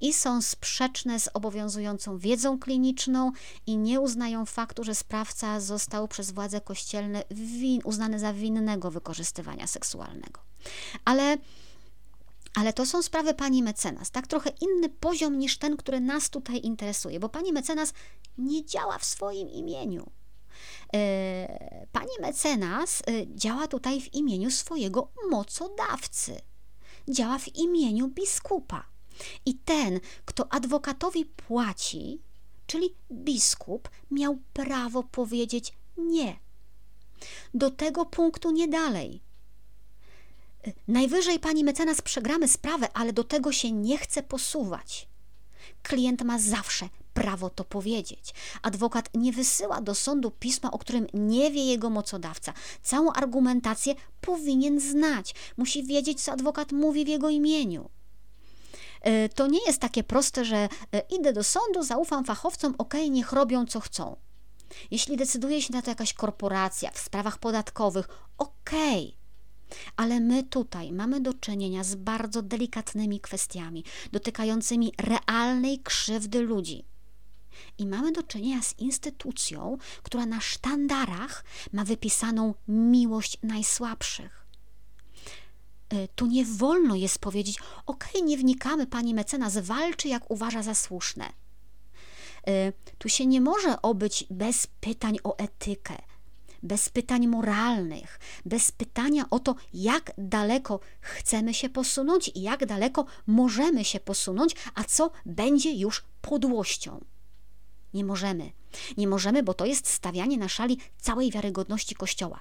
[0.00, 3.32] i są sprzeczne z obowiązującą wiedzą kliniczną
[3.66, 9.66] i nie uznają faktu, że sprawca został przez władze kościelne win, uznany za winnego wykorzystywania
[9.66, 10.40] seksualnego.
[11.04, 11.38] Ale
[12.56, 14.26] ale to są sprawy pani mecenas, tak?
[14.26, 17.92] Trochę inny poziom niż ten, który nas tutaj interesuje, bo pani mecenas
[18.38, 20.10] nie działa w swoim imieniu.
[20.94, 26.40] E, pani mecenas e, działa tutaj w imieniu swojego mocodawcy,
[27.08, 28.86] działa w imieniu biskupa.
[29.46, 32.20] I ten, kto adwokatowi płaci,
[32.66, 36.36] czyli biskup, miał prawo powiedzieć nie.
[37.54, 39.25] Do tego punktu nie dalej.
[40.88, 45.08] Najwyżej pani mecenas przegramy sprawę, ale do tego się nie chce posuwać.
[45.82, 48.34] Klient ma zawsze prawo to powiedzieć.
[48.62, 52.52] Adwokat nie wysyła do sądu pisma, o którym nie wie jego mocodawca.
[52.82, 55.34] Całą argumentację powinien znać.
[55.56, 57.90] Musi wiedzieć, co adwokat mówi w jego imieniu.
[59.00, 60.68] E, to nie jest takie proste, że e,
[61.10, 64.16] idę do sądu, zaufam fachowcom, ok, niech robią co chcą.
[64.90, 69.14] Jeśli decyduje się na to jakaś korporacja w sprawach podatkowych, okej.
[69.16, 69.25] Okay
[69.96, 76.84] ale my tutaj mamy do czynienia z bardzo delikatnymi kwestiami, dotykającymi realnej krzywdy ludzi.
[77.78, 84.46] I mamy do czynienia z instytucją, która na sztandarach ma wypisaną miłość najsłabszych.
[85.92, 90.74] Y, tu nie wolno jest powiedzieć: OK, nie wnikamy, pani mecenas walczy jak uważa za
[90.74, 91.32] słuszne.
[92.48, 95.96] Y, tu się nie może obyć bez pytań o etykę,
[96.66, 103.06] bez pytań moralnych, bez pytania o to, jak daleko chcemy się posunąć i jak daleko
[103.26, 107.04] możemy się posunąć, a co będzie już podłością.
[107.94, 108.50] Nie możemy.
[108.96, 112.40] Nie możemy, bo to jest stawianie na szali całej wiarygodności Kościoła.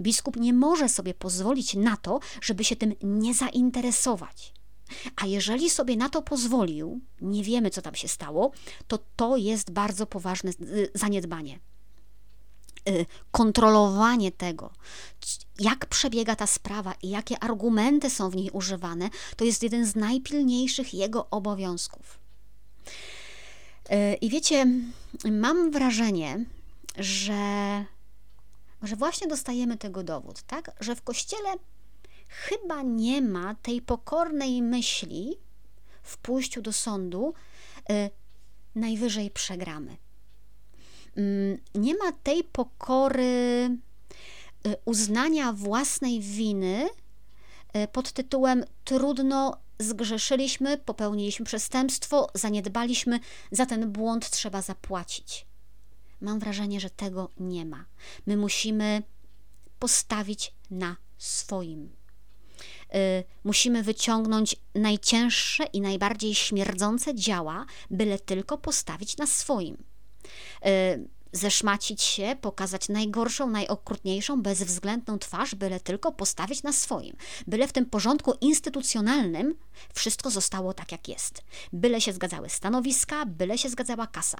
[0.00, 4.52] Biskup nie może sobie pozwolić na to, żeby się tym nie zainteresować.
[5.16, 8.52] A jeżeli sobie na to pozwolił, nie wiemy, co tam się stało,
[8.86, 11.58] to to jest bardzo poważne y, zaniedbanie.
[12.88, 14.70] Y, kontrolowanie tego,
[15.58, 19.96] jak przebiega ta sprawa i jakie argumenty są w niej używane, to jest jeden z
[19.96, 22.18] najpilniejszych jego obowiązków.
[23.92, 24.66] Y, I wiecie,
[25.30, 26.44] mam wrażenie,
[26.96, 27.84] że,
[28.82, 30.70] że właśnie dostajemy tego dowód, tak?
[30.80, 31.48] Że w kościele
[32.28, 35.36] chyba nie ma tej pokornej myśli
[36.02, 37.34] w pójściu do sądu,
[37.90, 38.10] y,
[38.74, 39.96] najwyżej przegramy.
[41.16, 43.70] Mm, nie ma tej pokory
[44.66, 46.88] y, uznania własnej winy
[47.76, 53.20] y, pod tytułem trudno zgrzeszyliśmy, popełniliśmy przestępstwo, zaniedbaliśmy,
[53.50, 55.46] za ten błąd trzeba zapłacić.
[56.20, 57.84] Mam wrażenie, że tego nie ma.
[58.26, 59.02] My musimy
[59.78, 61.90] postawić na swoim.
[62.94, 69.91] Y, musimy wyciągnąć najcięższe i najbardziej śmierdzące działa, byle tylko postawić na swoim.
[71.32, 77.16] Zeszmacić się, pokazać najgorszą, najokrutniejszą, bezwzględną twarz, byle tylko postawić na swoim.
[77.46, 79.54] Byle w tym porządku instytucjonalnym
[79.94, 81.42] wszystko zostało tak, jak jest.
[81.72, 84.38] Byle się zgadzały stanowiska, byle się zgadzała kasa.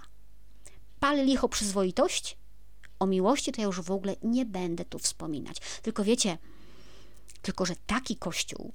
[1.01, 2.37] Pal licho przyzwoitość?
[2.99, 5.57] O miłości to ja już w ogóle nie będę tu wspominać.
[5.83, 6.39] Tylko wiecie,
[7.43, 8.73] tylko że taki kościół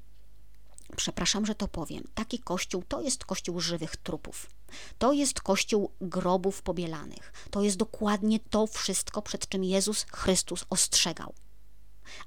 [0.96, 4.57] przepraszam, że to powiem, taki kościół to jest kościół żywych trupów.
[4.98, 7.34] To jest kościół grobów pobielanych.
[7.52, 11.34] To jest dokładnie to wszystko, przed czym Jezus Chrystus ostrzegał.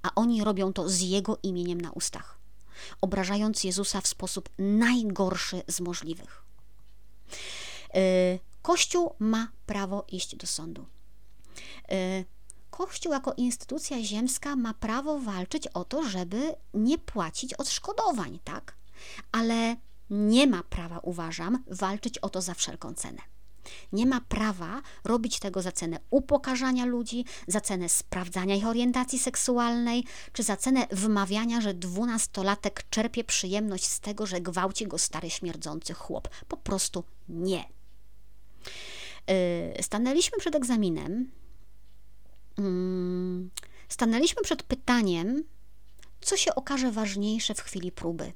[0.03, 2.39] A oni robią to z Jego imieniem na ustach,
[3.01, 6.43] obrażając Jezusa w sposób najgorszy z możliwych.
[7.95, 8.01] Yy,
[8.63, 10.87] Kościół ma prawo iść do sądu.
[11.89, 12.25] Yy,
[12.71, 18.77] Kościół jako instytucja ziemska ma prawo walczyć o to, żeby nie płacić odszkodowań, tak?
[19.33, 19.77] Ale
[20.11, 23.19] nie ma prawa, uważam, walczyć o to za wszelką cenę.
[23.93, 30.05] Nie ma prawa robić tego za cenę upokarzania ludzi, za cenę sprawdzania ich orientacji seksualnej,
[30.33, 35.95] czy za cenę wmawiania, że dwunastolatek czerpie przyjemność z tego, że gwałci go stary śmierdzący
[35.95, 36.29] chłop.
[36.49, 37.65] Po prostu nie.
[39.77, 41.31] Yy, stanęliśmy przed egzaminem
[42.61, 43.51] Mm,
[43.89, 45.45] stanęliśmy przed pytaniem,
[46.21, 48.33] co się okaże ważniejsze w chwili próby.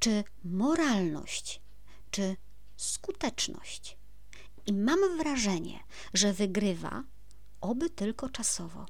[0.00, 1.60] Czy moralność,
[2.10, 2.36] czy
[2.76, 3.96] skuteczność?
[4.66, 5.78] I mam wrażenie,
[6.14, 7.04] że wygrywa,
[7.60, 8.86] oby tylko czasowo,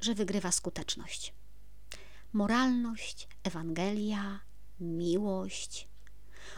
[0.00, 1.34] że wygrywa skuteczność.
[2.32, 4.40] Moralność, Ewangelia,
[4.80, 5.88] miłość,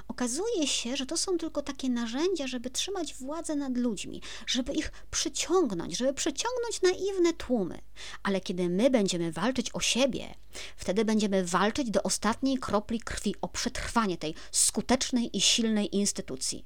[0.09, 4.93] Okazuje się, że to są tylko takie narzędzia, żeby trzymać władzę nad ludźmi, żeby ich
[5.11, 7.79] przyciągnąć, żeby przyciągnąć naiwne tłumy.
[8.23, 10.35] Ale kiedy my będziemy walczyć o siebie,
[10.77, 16.65] wtedy będziemy walczyć do ostatniej kropli krwi o przetrwanie tej skutecznej i silnej instytucji.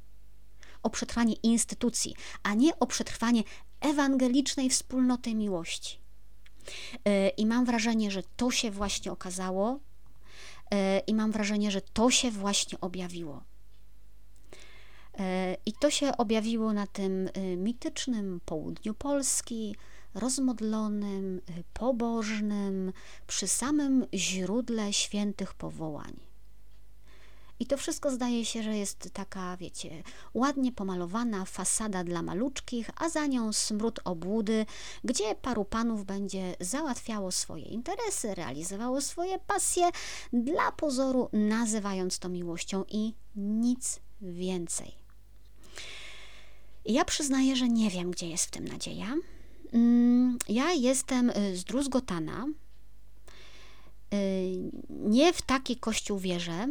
[0.83, 3.43] O przetrwanie instytucji, a nie o przetrwanie
[3.81, 6.01] ewangelicznej wspólnoty miłości.
[7.05, 9.81] E, I mam wrażenie, że to się właśnie okazało
[11.07, 13.43] i mam wrażenie, że to się właśnie objawiło.
[15.19, 19.77] E, I to się objawiło na tym e, mitycznym południu Polski,
[20.15, 21.41] rozmodlonym,
[21.73, 22.93] pobożnym,
[23.27, 26.17] przy samym źródle świętych powołań.
[27.61, 30.03] I to wszystko zdaje się, że jest taka, wiecie,
[30.35, 34.67] ładnie pomalowana fasada dla maluczkich, a za nią smród obłudy,
[35.05, 39.91] gdzie paru panów będzie załatwiało swoje interesy, realizowało swoje pasje,
[40.33, 45.07] dla pozoru nazywając to miłością i nic więcej.
[46.85, 49.15] Ja przyznaję, że nie wiem, gdzie jest w tym nadzieja.
[49.73, 52.47] Mm, ja jestem y, zdruzgotana.
[54.15, 56.69] Y, nie w taki kościół wierzę.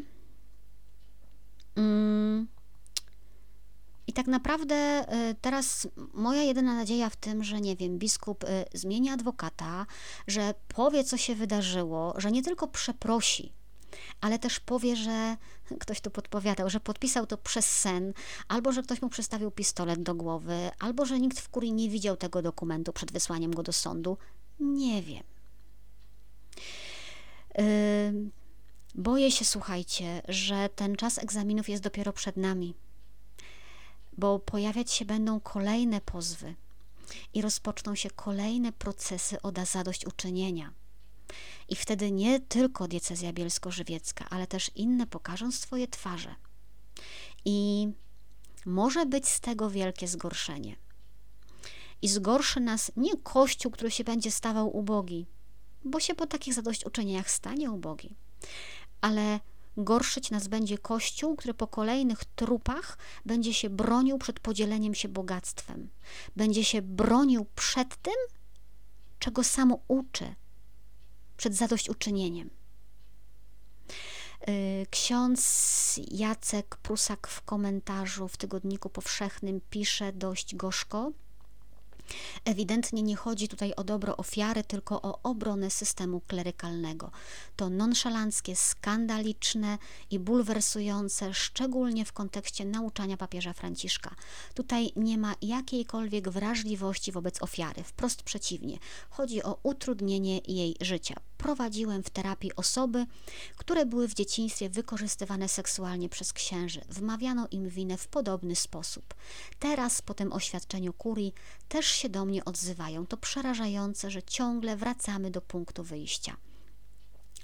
[4.08, 8.48] I tak naprawdę y, teraz moja jedyna nadzieja w tym, że nie wiem, biskup y,
[8.74, 9.86] zmieni adwokata,
[10.28, 13.54] że powie, co się wydarzyło, że nie tylko przeprosi,
[14.22, 15.38] ale też powie, że
[15.82, 18.14] ktoś tu podpowiadał, że podpisał to przez sen,
[18.48, 22.18] albo że ktoś mu przystawił pistolet do głowy, albo że nikt w kurii nie widział
[22.18, 24.18] tego dokumentu przed wysłaniem go do sądu.
[24.60, 25.24] Nie wiem.
[27.58, 28.45] Yy
[28.98, 32.76] Boję się, słuchajcie, że ten czas egzaminów jest dopiero przed nami,
[34.18, 36.56] bo pojawiać się będą kolejne pozwy
[37.34, 40.74] i rozpoczną się kolejne procesy o zadośćuczynienia.
[41.70, 46.36] I wtedy nie tylko diecezja bielsko-żywiecka, ale też inne pokażą swoje twarze.
[47.46, 47.88] I
[48.66, 50.76] może być z tego wielkie zgorszenie.
[52.02, 55.26] I zgorszy nas nie Kościół, który się będzie stawał ubogi,
[55.86, 58.16] bo się po takich zadośćuczynieniach stanie ubogi,
[59.06, 59.40] ale
[59.78, 65.90] gorszyć nas będzie Kościół, który po kolejnych trupach będzie się bronił przed podzieleniem się bogactwem.
[66.36, 68.14] Będzie się bronił przed tym,
[69.20, 70.36] czego samo uczy,
[71.38, 72.50] przed zadośćuczynieniem.
[74.50, 81.12] Y, ksiądz Jacek Prusak w komentarzu w Tygodniku Powszechnym pisze dość gorzko,
[82.46, 87.12] Ewidentnie nie chodzi tutaj o dobro ofiary, tylko o obronę systemu klerykalnego.
[87.56, 89.78] To nonszalanckie, skandaliczne
[90.12, 94.16] i bulwersujące, szczególnie w kontekście nauczania papieża Franciszka.
[94.54, 98.78] Tutaj nie ma jakiejkolwiek wrażliwości wobec ofiary, wprost przeciwnie.
[99.10, 101.16] Chodzi o utrudnienie jej życia.
[101.38, 103.06] Prowadziłem w terapii osoby,
[103.58, 106.82] które były w dzieciństwie wykorzystywane seksualnie przez księży.
[106.90, 109.14] Wmawiano im winę w podobny sposób.
[109.60, 111.34] Teraz, po tym oświadczeniu kurii,
[111.68, 113.06] też się do mnie odzywają.
[113.06, 116.38] To przerażające, że ciągle wracamy do punktu wyjścia.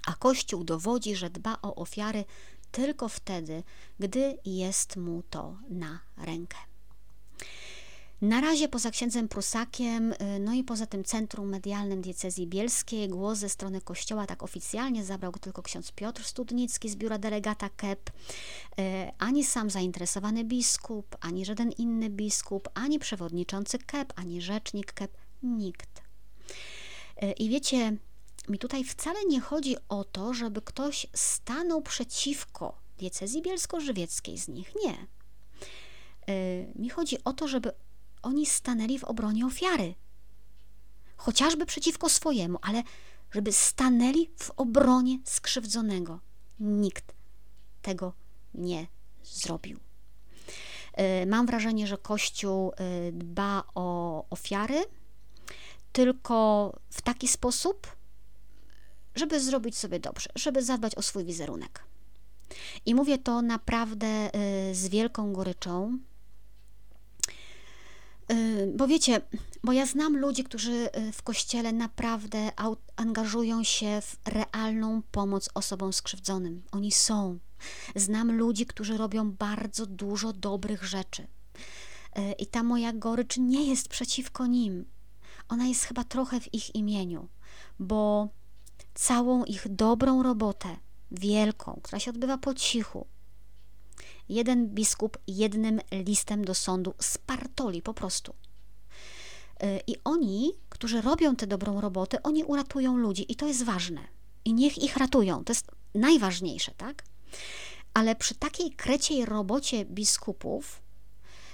[0.06, 2.24] A Kościół dowodzi, że dba o ofiary
[2.72, 3.62] tylko wtedy,
[3.98, 6.56] gdy jest mu to na rękę.
[8.22, 13.48] Na razie poza księdzem Prusakiem, no i poza tym centrum medialnym diecezji bielskiej, głos ze
[13.48, 18.10] strony kościoła tak oficjalnie zabrał tylko ksiądz Piotr Studnicki z biura delegata KEP.
[19.18, 26.02] Ani sam zainteresowany biskup, ani żaden inny biskup, ani przewodniczący KEP, ani rzecznik KEP, nikt.
[27.38, 27.96] I wiecie,
[28.48, 34.72] mi tutaj wcale nie chodzi o to, żeby ktoś stanął przeciwko diecezji bielsko-żywieckiej z nich.
[34.84, 35.06] Nie.
[36.34, 37.72] Y, mi chodzi o to, żeby
[38.22, 39.94] oni stanęli w obronie ofiary.
[41.16, 42.82] Chociażby przeciwko swojemu, ale
[43.32, 46.20] żeby stanęli w obronie skrzywdzonego.
[46.60, 47.14] Nikt
[47.82, 48.12] tego
[48.54, 48.86] nie
[49.22, 49.78] zrobił.
[51.22, 52.72] Y, mam wrażenie, że Kościół
[53.08, 54.84] y, dba o ofiary
[55.92, 57.96] tylko w taki sposób,
[59.14, 61.84] żeby zrobić sobie dobrze, żeby zadbać o swój wizerunek.
[62.86, 64.30] I mówię to naprawdę
[64.70, 65.98] y, z wielką goryczą,
[68.74, 69.20] bo wiecie,
[69.64, 72.50] bo ja znam ludzi, którzy y, w kościele naprawdę
[72.96, 76.62] angażują się w realną pomoc osobom skrzywdzonym.
[76.72, 77.38] Oni są.
[77.96, 81.26] Znam ludzi, którzy robią bardzo dużo dobrych rzeczy.
[82.38, 84.84] I ta moja gorycz nie jest przeciwko nim.
[85.48, 87.28] Ona jest chyba trochę w ich imieniu,
[87.78, 88.28] bo
[88.94, 90.68] całą ich dobrą robotę,
[91.10, 93.06] wielką, która się odbywa po cichu.
[94.28, 98.34] Jeden biskup jednym listem do sądu spartoli po prostu.
[99.62, 104.00] Y, I oni, którzy robią tę dobrą robotę, oni uratują ludzi i to jest ważne.
[104.44, 107.04] I niech ich ratują, to jest najważniejsze, tak?
[107.94, 110.82] Ale przy takiej kreciej robocie biskupów,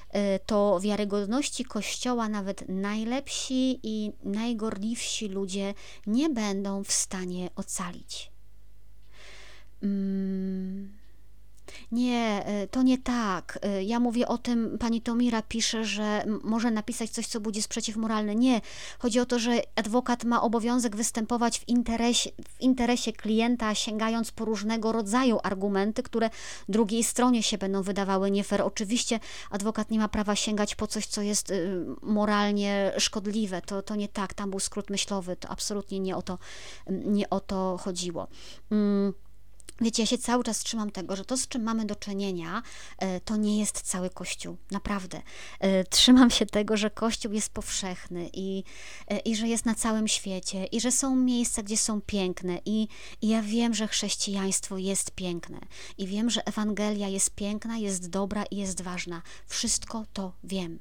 [0.09, 5.75] y, to wiarygodności Kościoła nawet najlepsi i najgorliwsi ludzie
[6.07, 8.31] nie będą w stanie ocalić.
[9.83, 10.99] Mm,
[12.45, 13.59] e, to nie tak.
[13.63, 17.97] E, ja mówię o tym, pani Tomira pisze, że może napisać coś, co budzi sprzeciw
[17.97, 18.35] moralny.
[18.35, 18.61] Nie.
[18.99, 24.45] Chodzi o to, że adwokat ma obowiązek występować w interesie, w interesie klienta, sięgając po
[24.45, 26.31] różnego rodzaju argumenty, które
[26.69, 28.63] drugiej stronie się będą wydawały nie fair.
[28.63, 29.21] Oczywiście
[29.51, 33.63] adwokat nie ma prawa sięgać po coś, co jest y, moralnie szkodliwe.
[33.63, 34.35] To, to nie tak.
[34.35, 35.37] Tam był skrót myślowy.
[35.37, 36.39] To absolutnie nie o to,
[36.91, 38.29] nie o to chodziło.
[38.71, 39.28] Mm.
[39.81, 42.63] Wiecie, ja się cały czas trzymam tego, że to, z czym mamy do czynienia,
[42.99, 45.23] e, to nie jest cały Kościół, naprawdę.
[45.61, 48.65] E, trzymam się tego, że Kościół jest powszechny i,
[49.09, 52.89] e, i że jest na całym świecie, i że są miejsca, gdzie są piękne, i,
[53.23, 55.59] i ja wiem, że chrześcijaństwo jest piękne,
[55.99, 59.23] i wiem, że Ewangelia jest piękna, jest dobra i jest ważna.
[59.47, 60.79] Wszystko to wiem.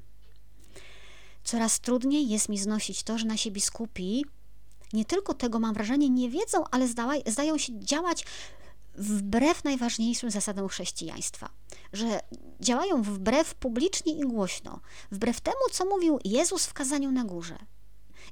[1.44, 4.24] Coraz trudniej jest mi znosić to, że nasi biskupi
[4.92, 6.88] nie tylko tego, mam wrażenie, nie wiedzą, ale
[7.26, 8.24] zdają się działać
[8.98, 11.50] wbrew najważniejszym zasadom chrześcijaństwa,
[11.92, 12.20] że
[12.60, 14.80] działają wbrew publicznie i głośno,
[15.10, 17.58] wbrew temu, co mówił Jezus w kazaniu na górze.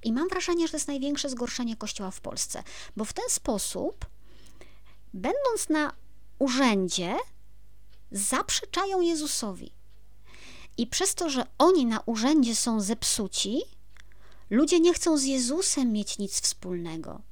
[0.03, 2.63] I mam wrażenie, że to jest największe zgorszenie Kościoła w Polsce,
[2.97, 4.07] bo w ten sposób,
[5.15, 5.93] będąc na
[6.39, 7.17] urzędzie,
[8.11, 9.73] zaprzeczają Jezusowi.
[10.79, 13.63] I przez to, że oni na urzędzie są zepsuci,
[14.51, 17.23] ludzie nie chcą z Jezusem mieć nic wspólnego.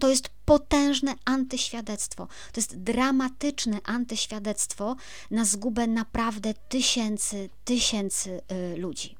[0.00, 2.26] To jest potężne antyświadectwo.
[2.26, 4.96] To jest dramatyczne antyświadectwo
[5.30, 9.16] na zgubę naprawdę tysięcy, tysięcy y, ludzi.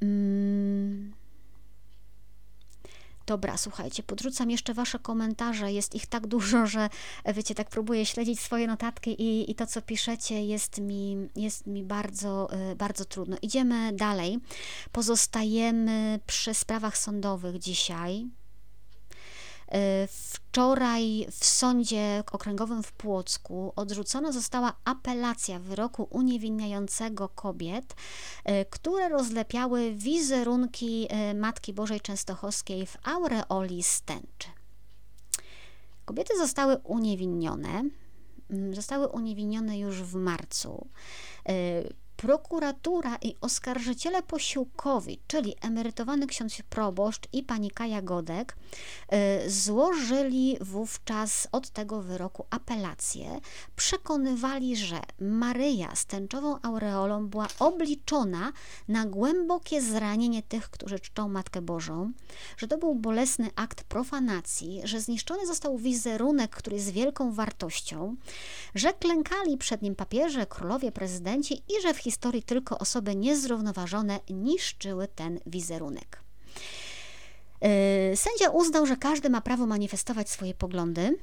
[0.00, 1.12] Mm.
[3.26, 5.72] Dobra, słuchajcie, podrzucam jeszcze Wasze komentarze.
[5.72, 6.88] Jest ich tak dużo, że
[7.34, 11.84] wiecie, tak próbuję śledzić swoje notatki i, i to, co piszecie, jest mi, jest mi
[11.84, 13.36] bardzo, y, bardzo trudno.
[13.42, 14.38] Idziemy dalej.
[14.92, 18.26] Pozostajemy przy sprawach sądowych dzisiaj.
[19.72, 27.94] E, wczoraj w sądzie okręgowym w Płocku odrzucona została apelacja wyroku uniewinniającego kobiet,
[28.44, 34.48] e, które rozlepiały wizerunki e, Matki Bożej Częstochowskiej w aureoli stęczy.
[36.04, 37.84] Kobiety zostały uniewinnione.
[38.50, 40.88] Mm, zostały uniewinnione już w marcu
[42.16, 48.56] prokuratura i oskarżyciele posiłkowi, czyli emerytowany ksiądz proboszcz i pani Kaja Godek,
[49.46, 53.40] y, złożyli wówczas od tego wyroku apelację.
[53.76, 58.52] Przekonywali, że Maryja z tęczową aureolą była obliczona
[58.88, 62.12] na głębokie zranienie tych, którzy czczą Matkę Bożą,
[62.56, 68.16] że to był bolesny akt profanacji, że zniszczony został wizerunek, który jest wielką wartością,
[68.74, 75.08] że klękali przed nim papieże, królowie, prezydenci i że w historii tylko osoby niezrównoważone niszczyły
[75.08, 76.20] ten wizerunek.
[77.62, 81.18] Yy, sędzia uznał, że każdy ma prawo manifestować swoje poglądy,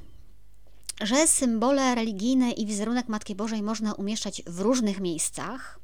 [1.00, 5.80] że symbole religijne i wizerunek Matki Bożej można umieszczać w różnych miejscach.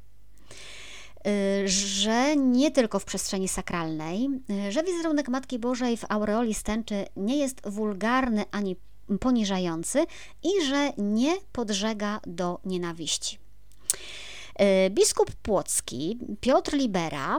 [1.27, 4.29] y, że nie tylko w przestrzeni sakralnej,
[4.67, 8.75] y, że wizerunek Matki Bożej w aureoli stęczy nie jest wulgarny ani
[9.19, 10.05] poniżający
[10.43, 13.50] i że nie podżega do nienawiści.
[14.59, 17.37] Y, biskup Płocki Piotr Libera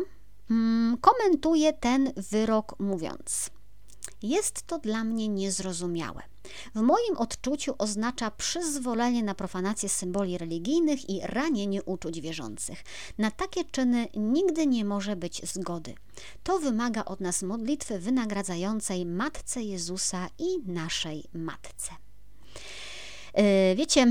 [0.51, 3.51] mm, komentuje ten wyrok mówiąc:
[4.23, 6.23] Jest to dla mnie niezrozumiałe.
[6.75, 12.83] W moim odczuciu oznacza przyzwolenie na profanację symboli religijnych i ranienie uczuć wierzących.
[13.19, 15.95] Na takie czyny nigdy nie może być zgody.
[16.43, 21.91] To wymaga od nas modlitwy wynagradzającej Matce Jezusa i naszej Matce.
[23.37, 24.07] Yy, wiecie,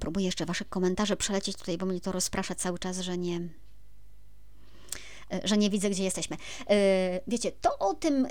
[0.00, 3.40] próbuję jeszcze Waszych komentarzy przelecieć tutaj, bo mnie to rozprasza cały czas, że nie,
[5.30, 6.36] yy, że nie widzę, gdzie jesteśmy.
[6.68, 6.76] Yy,
[7.26, 8.26] wiecie, to o tym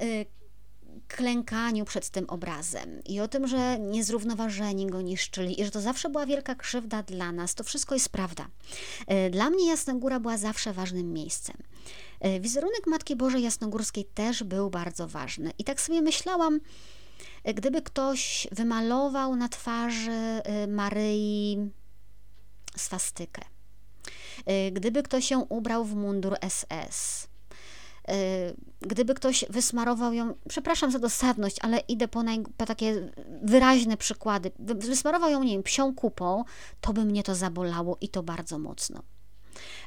[1.08, 6.10] klękaniu przed tym obrazem i o tym, że niezrównoważeni go niszczyli i że to zawsze
[6.10, 8.48] była wielka krzywda dla nas, to wszystko jest prawda.
[9.08, 11.56] E, dla mnie Jasna Góra była zawsze ważnym miejscem.
[12.20, 15.52] E, wizerunek Matki Bożej Jasnogórskiej też był bardzo ważny.
[15.58, 16.60] I tak sobie myślałam, e,
[17.56, 21.70] gdyby ktoś wymalował na twarzy Maryi
[22.76, 23.42] swastykę,
[24.72, 27.28] gdyby ktoś się ubrał w mundur SS,
[28.10, 33.12] Y, gdyby ktoś wysmarował ją, przepraszam za dosadność, ale idę po, naj, po takie
[33.44, 36.44] wyraźne przykłady, wysmarował ją, nie wiem, psią kupą,
[36.82, 39.00] to by mnie to zabolało i to bardzo mocno.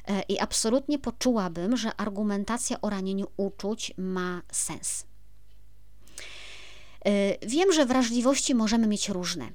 [0.09, 5.05] Y, I absolutnie poczułabym, że argumentacja o ranieniu uczuć ma sens.
[7.07, 9.49] Y, wiem, że wrażliwości możemy mieć różne,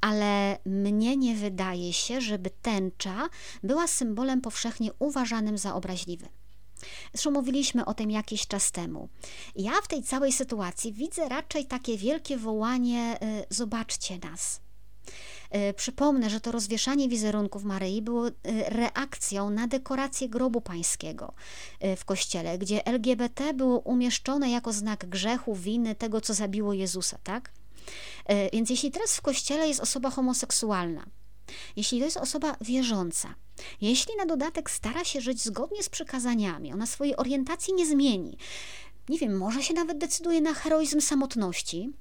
[0.00, 3.28] ale mnie nie wydaje się, żeby tęcza
[3.62, 6.28] była symbolem powszechnie uważanym za obraźliwy.
[7.12, 9.08] Zresztą mówiliśmy o tym jakiś czas temu.
[9.56, 14.60] Ja w tej całej sytuacji widzę raczej takie wielkie wołanie: y, zobaczcie nas.
[15.56, 18.32] Y, przypomnę, że to rozwieszanie wizerunków Maryi było y,
[18.68, 21.32] reakcją na dekorację grobu pańskiego
[21.96, 27.52] w kościele, gdzie LGBT było umieszczone jako znak grzechu, winy, tego, co zabiło Jezusa, tak?
[28.52, 31.06] Więc jeśli teraz w kościele jest osoba homoseksualna,
[31.76, 33.34] jeśli to jest osoba wierząca,
[33.80, 38.38] jeśli na dodatek stara się żyć zgodnie z przykazaniami, ona swojej orientacji nie zmieni,
[39.08, 41.92] nie wiem, może się nawet decyduje na heroizm samotności,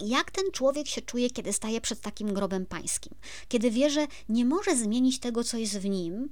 [0.00, 3.14] jak ten człowiek się czuje, kiedy staje przed takim grobem pańskim,
[3.48, 6.28] kiedy wie, że nie może zmienić tego, co jest w nim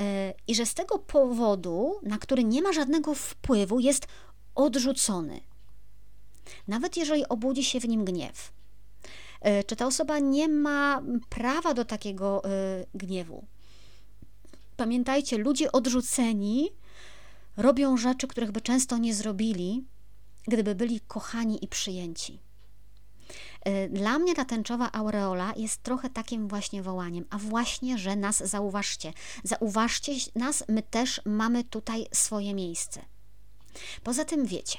[0.00, 0.06] yy,
[0.46, 4.06] i że z tego powodu, na który nie ma żadnego wpływu, jest
[4.54, 5.40] odrzucony.
[6.68, 8.56] Nawet jeżeli obudzi się w nim gniew,
[9.40, 13.46] E, czy ta osoba nie ma prawa do takiego e, gniewu?
[14.76, 16.70] Pamiętajcie, ludzie odrzuceni
[17.56, 19.84] robią rzeczy, których by często nie zrobili,
[20.48, 22.38] gdyby byli kochani i przyjęci.
[23.66, 28.36] E, dla mnie ta tęczowa aureola jest trochę takim właśnie wołaniem, a właśnie, że nas
[28.36, 29.12] zauważcie.
[29.44, 33.02] Zauważcie nas, my też mamy tutaj swoje miejsce.
[34.02, 34.78] Poza tym wiecie,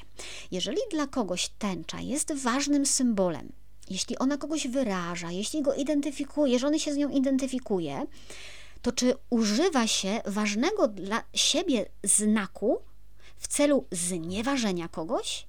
[0.50, 3.52] jeżeli dla kogoś tęcza jest ważnym symbolem,
[3.90, 8.06] jeśli ona kogoś wyraża, jeśli go identyfikuje, że on się z nią identyfikuje,
[8.82, 12.78] to czy używa się ważnego dla siebie znaku
[13.36, 15.46] w celu znieważenia kogoś?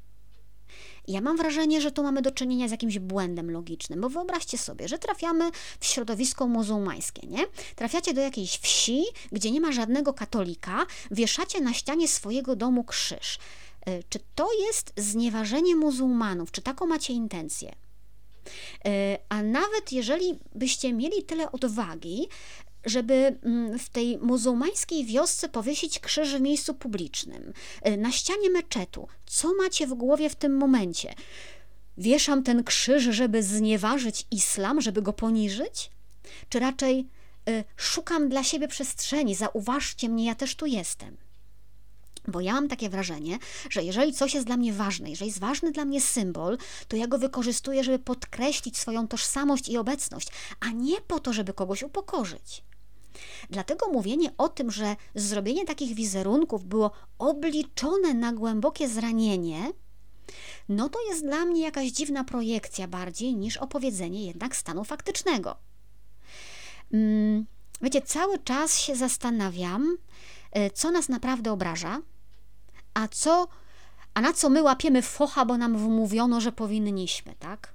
[1.08, 4.88] Ja mam wrażenie, że tu mamy do czynienia z jakimś błędem logicznym, bo wyobraźcie sobie,
[4.88, 7.46] że trafiamy w środowisko muzułmańskie, nie?
[7.76, 13.40] Trafiacie do jakiejś wsi, gdzie nie ma żadnego katolika, wieszacie na ścianie swojego domu krzyż.
[13.86, 16.52] E, czy to jest znieważenie muzułmanów?
[16.52, 17.76] Czy taką macie intencję?
[18.86, 22.28] E, a nawet jeżeli byście mieli tyle odwagi,
[22.86, 29.08] żeby mm, w tej muzułmańskiej wiosce powiesić krzyż w miejscu publicznym, e, na ścianie meczetu,
[29.26, 31.14] co macie w głowie w tym momencie?
[31.98, 35.92] Wieszam ten krzyż, żeby znieważyć islam, żeby go poniżyć?
[36.50, 37.08] Czy raczej
[37.50, 41.18] y, szukam dla siebie przestrzeni, zauważcie mnie, ja też tu jestem?
[42.28, 45.72] Bo ja mam takie wrażenie, że jeżeli coś jest dla mnie ważne, jeżeli jest ważny
[45.72, 46.58] dla mnie symbol,
[46.88, 50.28] to ja go wykorzystuję, żeby podkreślić swoją tożsamość i obecność,
[50.60, 52.64] a nie po to, żeby kogoś upokorzyć.
[53.50, 59.74] Dlatego mówienie o tym, że zrobienie takich wizerunków było obliczone na głębokie zranienie,
[60.70, 65.56] no to jest dla mnie jakaś dziwna projekcja bardziej niż opowiedzenie jednak stanu faktycznego.
[66.94, 67.46] Mm,
[67.82, 69.98] wiecie, cały czas się zastanawiam,
[70.52, 72.02] e, co nas naprawdę obraża,
[72.94, 73.48] a co,
[74.14, 77.74] a na co my łapiemy focha, bo nam wmówiono, że powinniśmy, tak?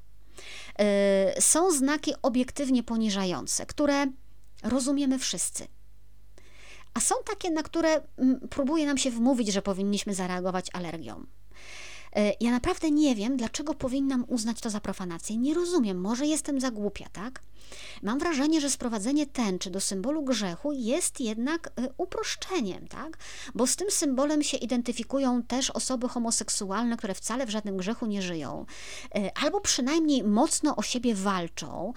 [0.78, 4.06] Yy, są znaki obiektywnie poniżające, które
[4.64, 5.66] rozumiemy wszyscy.
[6.94, 11.26] A są takie, na które mm, próbuje nam się wmówić, że powinniśmy zareagować alergią.
[12.14, 15.36] E, ja naprawdę nie wiem, dlaczego powinnam uznać to za profanację.
[15.36, 17.42] Nie rozumiem, może jestem za głupia, tak?
[18.02, 23.18] Mam wrażenie, że sprowadzenie tęczy do symbolu grzechu jest jednak e, uproszczeniem, tak?
[23.54, 28.22] Bo z tym symbolem się identyfikują też osoby homoseksualne, które wcale w żadnym grzechu nie
[28.22, 28.66] żyją,
[29.14, 31.92] e, albo przynajmniej mocno o siebie walczą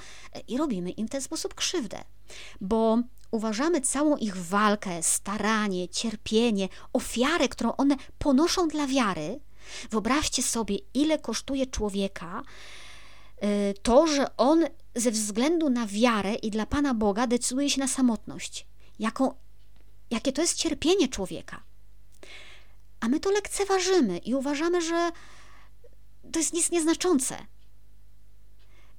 [0.47, 2.03] i robimy im w ten sposób krzywdę.
[2.61, 2.99] Bo
[3.31, 9.39] uważamy całą ich walkę, staranie, cierpienie, ofiarę, którą one ponoszą dla wiary,
[9.89, 12.43] wyobraźcie sobie, ile kosztuje człowieka
[13.43, 14.65] y, to, że on
[14.95, 18.67] ze względu na wiarę i dla Pana Boga decyduje się na samotność.
[18.99, 19.33] Jaką,
[20.11, 21.63] jakie to jest cierpienie człowieka.
[22.99, 25.11] A my to lekceważymy i uważamy, że
[26.31, 27.37] to jest nic nieznaczące.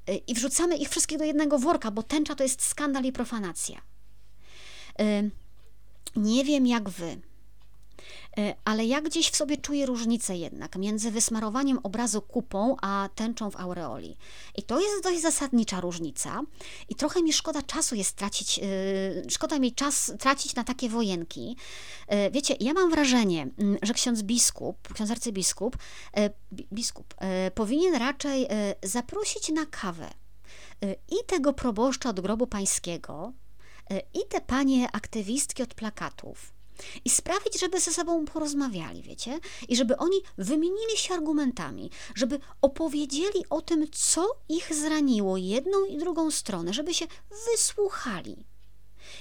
[0.08, 3.82] Y, I wrzucamy ich wszystkich do jednego worka, bo tęcza to jest skandal i profanacja.
[6.16, 7.20] Nie wiem jak wy,
[8.64, 13.56] ale ja gdzieś w sobie czuję różnicę jednak między wysmarowaniem obrazu kupą, a tęczą w
[13.56, 14.16] aureoli.
[14.56, 16.42] I to jest dość zasadnicza różnica
[16.88, 18.62] i trochę mi szkoda czasu jest tracić, e,
[19.30, 21.56] szkoda mi czas tracić na takie wojenki.
[22.06, 25.76] E, wiecie, ja mam wrażenie, mm, że ksiądz biskup, ksiądz arcybiskup,
[26.72, 27.14] biskup
[27.54, 28.46] powinien raczej
[28.82, 30.10] zaprosić na kawę
[30.82, 33.32] i tego proboszcza od grobu pańskiego,
[33.90, 36.57] E, i te panie aktywistki od plakatów
[37.04, 39.38] i sprawić, żeby ze sobą porozmawiali, wiecie?
[39.68, 45.98] I żeby oni wymienili się argumentami, żeby opowiedzieli o tym, co ich zraniło, jedną i
[45.98, 47.06] drugą stronę, żeby się
[47.52, 48.46] wysłuchali.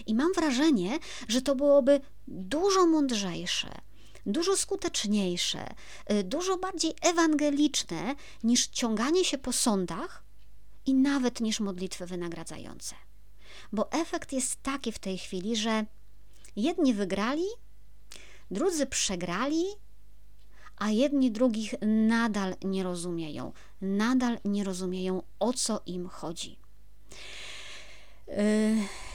[0.08, 3.70] I mam wrażenie, że to byłoby dużo mądrzejsze,
[4.26, 5.68] dużo skuteczniejsze,
[6.06, 10.24] e, dużo bardziej ewangeliczne niż ciąganie się po sądach
[10.86, 12.96] i nawet niż modlitwy wynagradzające
[13.74, 15.86] bo efekt jest taki w tej chwili, że
[16.58, 17.46] jedni wygrali,
[18.52, 19.64] drudzy przegrali,
[20.78, 26.58] a jedni drugich nadal nie rozumieją, nadal nie rozumieją o co im chodzi.
[28.28, 28.36] Yy,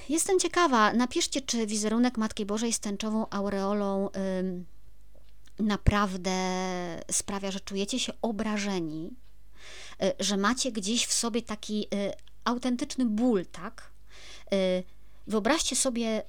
[0.09, 4.11] jestem ciekawa, napiszcie, czy wizerunek Matki Bożej z tęczową aureolą
[5.59, 6.33] naprawdę
[7.11, 9.11] sprawia, że czujecie się obrażeni,
[10.01, 11.89] yy, że macie gdzieś w sobie taki
[12.45, 13.91] autentyczny ból, tak?
[14.53, 14.85] Y,
[15.27, 16.23] wyobraźcie sobie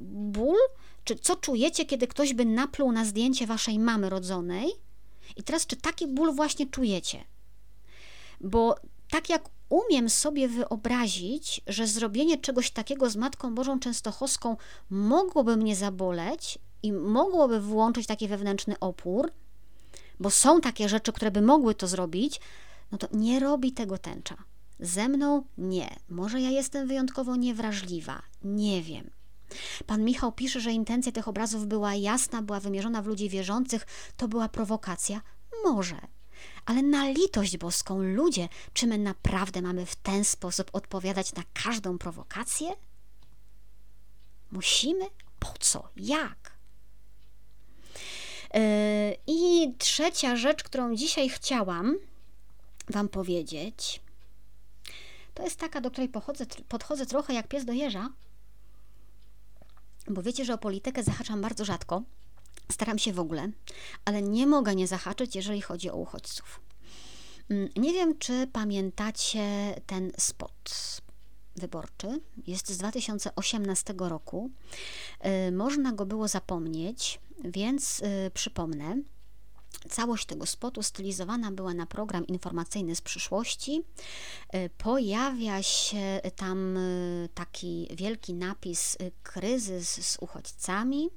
[0.00, 0.56] ból,
[1.04, 4.70] czy co czujecie, kiedy ktoś by napluł na zdjęcie waszej mamy rodzonej.
[5.36, 7.24] I teraz, czy taki ból właśnie czujecie?
[8.40, 8.76] Bo
[9.10, 14.56] tak jak umiem sobie wyobrazić, że zrobienie czegoś takiego z Matką Bożą Częstochowską
[14.90, 19.32] mogłoby mnie zaboleć i mogłoby włączyć taki wewnętrzny opór,
[20.20, 22.40] bo są takie rzeczy, które by mogły to zrobić,
[22.92, 24.36] no to nie robi tego tęcza.
[24.80, 25.96] Ze mną nie.
[26.08, 28.22] Może ja jestem wyjątkowo niewrażliwa.
[28.44, 29.10] Nie wiem.
[29.86, 33.86] Pan Michał pisze, że intencja tych obrazów była jasna, była wymierzona w ludzi wierzących.
[34.16, 35.20] To była prowokacja?
[35.64, 35.96] Może.
[36.66, 41.98] Ale na litość boską, ludzie, czy my naprawdę mamy w ten sposób odpowiadać na każdą
[41.98, 42.70] prowokację?
[44.50, 45.04] Musimy?
[45.38, 45.88] Po co?
[45.96, 46.58] Jak?
[48.54, 48.60] Yy,
[49.26, 51.96] I trzecia rzecz, którą dzisiaj chciałam
[52.90, 54.00] Wam powiedzieć,
[55.34, 56.10] to jest taka, do której
[56.68, 58.08] podchodzę trochę jak pies do jeża,
[60.10, 62.02] bo wiecie, że o politykę zahaczam bardzo rzadko.
[62.72, 63.50] Staram się w ogóle,
[64.04, 66.60] ale nie mogę nie zahaczyć, jeżeli chodzi o uchodźców.
[67.50, 70.70] Mm, nie wiem, czy pamiętacie ten spot
[71.56, 72.20] wyborczy.
[72.46, 74.50] Jest z 2018 roku.
[75.48, 78.96] Y, można go było zapomnieć, więc y, przypomnę.
[79.90, 83.82] Całość tego spotu stylizowana była na program informacyjny z przyszłości.
[84.48, 86.80] E, pojawia się tam e,
[87.34, 91.10] taki wielki napis e, kryzys z uchodźcami.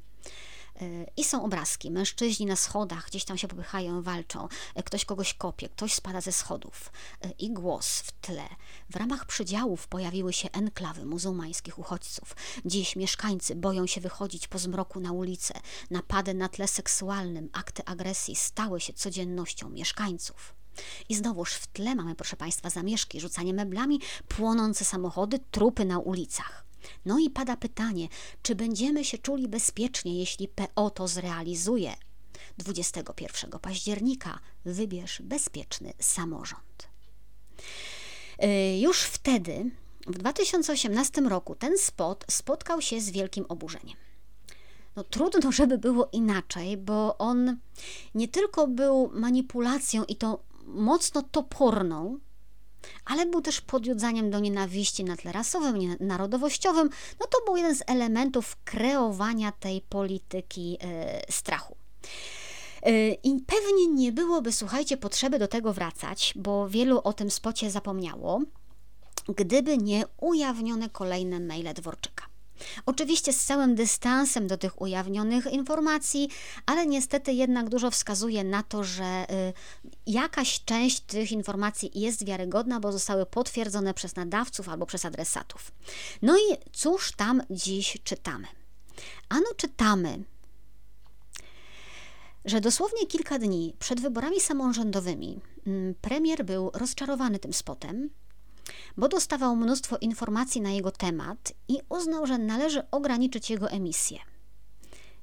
[1.17, 1.91] I są obrazki.
[1.91, 4.47] Mężczyźni na schodach gdzieś tam się popychają, walczą.
[4.85, 6.91] Ktoś kogoś kopie, ktoś spada ze schodów.
[7.39, 8.47] I głos w tle.
[8.89, 12.35] W ramach przydziałów pojawiły się enklawy muzułmańskich uchodźców.
[12.65, 15.53] Dziś mieszkańcy boją się wychodzić po zmroku na ulicę.
[15.91, 20.55] Napady na tle seksualnym, akty agresji stały się codziennością mieszkańców.
[21.09, 26.70] I znowuż w tle mamy, proszę Państwa, zamieszki, rzucanie meblami, płonące samochody, trupy na ulicach.
[27.05, 28.07] No i pada pytanie,
[28.41, 31.93] czy będziemy się czuli bezpiecznie, jeśli PO to zrealizuje?
[32.57, 36.89] 21 października wybierz bezpieczny samorząd.
[38.43, 39.71] Y, już wtedy,
[40.07, 43.97] w 2018 roku, ten spot spotkał się z wielkim oburzeniem.
[44.95, 47.57] No, trudno, żeby było inaczej, bo on
[48.15, 52.19] nie tylko był manipulacją i to mocno toporną,
[53.05, 56.89] ale był też podjudzaniem do nienawiści na tle rasowym, narodowościowym.
[57.19, 61.75] No to był jeden z elementów kreowania tej polityki e, strachu.
[62.83, 67.31] E, I pewnie nie nie byłoby, słuchajcie, potrzeby do tego wracać, bo wielu o tym
[67.31, 68.41] spocie zapomniało,
[69.35, 72.30] gdyby nie ujawnione kolejne maile Dworczyka.
[72.85, 76.29] Oczywiście z całym dystansem do tych ujawnionych informacji,
[76.65, 79.53] ale niestety jednak dużo wskazuje na to, że y,
[80.07, 85.71] jakaś część tych informacji jest wiarygodna, bo zostały potwierdzone przez nadawców albo przez adresatów.
[86.21, 88.47] No i cóż tam dziś czytamy?
[89.29, 90.23] Ano czytamy,
[92.45, 98.09] że dosłownie kilka dni przed wyborami samorządowymi mm, premier był rozczarowany tym spotem,
[98.97, 104.19] bo dostawał mnóstwo informacji na jego temat i uznał, że należy ograniczyć jego emisję.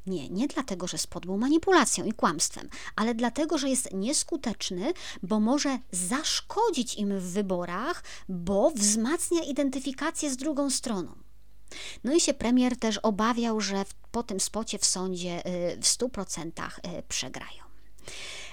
[0.06, 4.92] Nie, nie dlatego, że spot był manipulacją i kłamstwem, ale dlatego, że jest nieskuteczny,
[5.22, 11.14] bo może zaszkodzić im w wyborach, bo wzmacnia identyfikację z drugą stroną.
[12.04, 16.50] No i się premier też obawiał, że po tym spocie w sądzie y, w 100%
[16.98, 17.64] y, przegrają.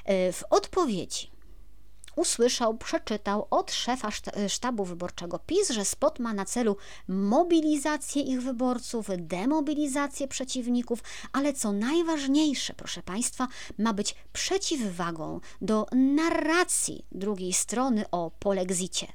[0.10, 1.35] Y, w odpowiedzi
[2.16, 4.10] usłyszał, przeczytał od szefa
[4.48, 11.00] sztabu wyborczego PiS, że spot ma na celu mobilizację ich wyborców, demobilizację przeciwników,
[11.34, 13.48] ale co najważniejsze, proszę Państwa,
[13.78, 19.08] ma być przeciwwagą do narracji drugiej strony o polexicie.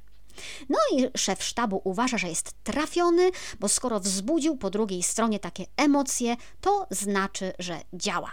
[0.69, 5.65] No i szef sztabu uważa, że jest trafiony, bo skoro wzbudził po drugiej stronie takie
[5.77, 8.31] emocje, to znaczy, że działa.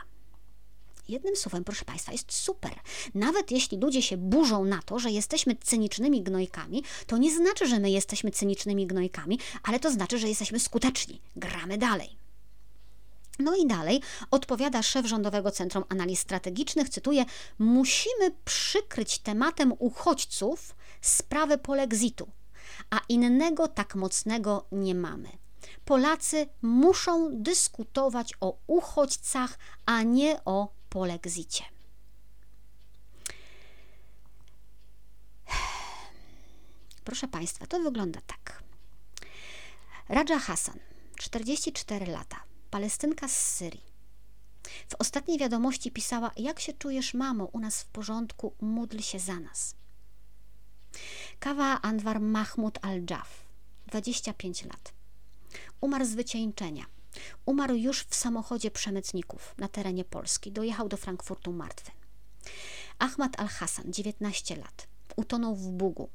[1.08, 2.72] Jednym słowem, proszę Państwa, jest super.
[3.14, 7.78] Nawet jeśli ludzie się burzą na to, że jesteśmy cynicznymi gnojkami, to nie znaczy, że
[7.80, 11.20] my jesteśmy cynicznymi gnojkami, ale to znaczy, że jesteśmy skuteczni.
[11.36, 12.18] Gramy dalej.
[13.38, 17.24] No i dalej odpowiada szef Rządowego Centrum Analiz Strategicznych, cytuję:
[17.58, 22.28] Musimy przykryć tematem uchodźców sprawę polexitu,
[22.90, 25.28] a innego tak mocnego nie mamy.
[25.84, 31.64] Polacy muszą dyskutować o uchodźcach, a nie o polexicie.
[37.04, 38.62] Proszę Państwa, to wygląda tak.
[40.08, 40.78] Raja Hassan,
[41.16, 42.36] 44 lata,
[42.70, 43.88] Palestynka z Syrii.
[44.88, 47.44] W ostatniej wiadomości pisała: Jak się czujesz, mamo?
[47.44, 49.74] U nas w porządku, módl się za nas.
[51.38, 53.28] Kawa Anwar Mahmud al-Jaf,
[53.86, 54.92] 25 lat.
[55.80, 56.86] Umarł z wycieńczenia.
[57.46, 60.52] Umarł już w samochodzie przemytników na terenie Polski.
[60.52, 61.90] Dojechał do Frankfurtu martwy.
[62.98, 64.88] Ahmad al-Hassan, 19 lat.
[65.16, 66.08] Utonął w Bugu.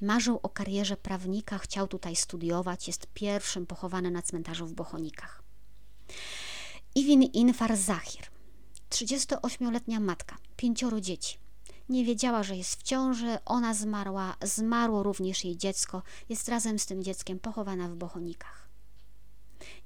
[0.00, 5.42] Marzył o karierze prawnika, chciał tutaj studiować, jest pierwszym pochowany na cmentarzu w Bochonikach.
[6.94, 8.26] Iwin Infar Zahir,
[8.90, 11.38] 38-letnia matka, pięcioro dzieci.
[11.88, 16.86] Nie wiedziała, że jest w ciąży, ona zmarła, zmarło również jej dziecko, jest razem z
[16.86, 18.65] tym dzieckiem pochowana w Bochonikach.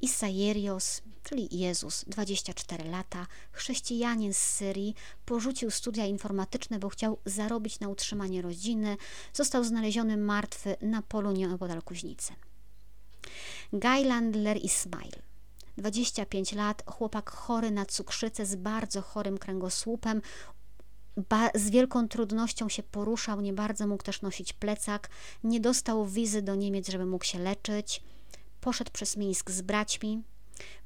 [0.02, 4.94] Isaierios, czyli Jezus, 24 lata, chrześcijanin z Syrii,
[5.24, 8.96] porzucił studia informatyczne, bo chciał zarobić na utrzymanie rodziny,
[9.32, 12.32] został znaleziony martwy na polu nieopodal Kuźnicy.
[13.72, 15.12] Gajlandler Ismail,
[15.78, 20.22] 25 lat, chłopak chory na cukrzycę z bardzo chorym kręgosłupem,
[21.54, 25.10] z wielką trudnością się poruszał, nie bardzo mógł też nosić plecak,
[25.44, 28.02] nie dostał wizy do Niemiec, żeby mógł się leczyć.
[28.60, 30.22] Poszedł przez Mińsk z braćmi.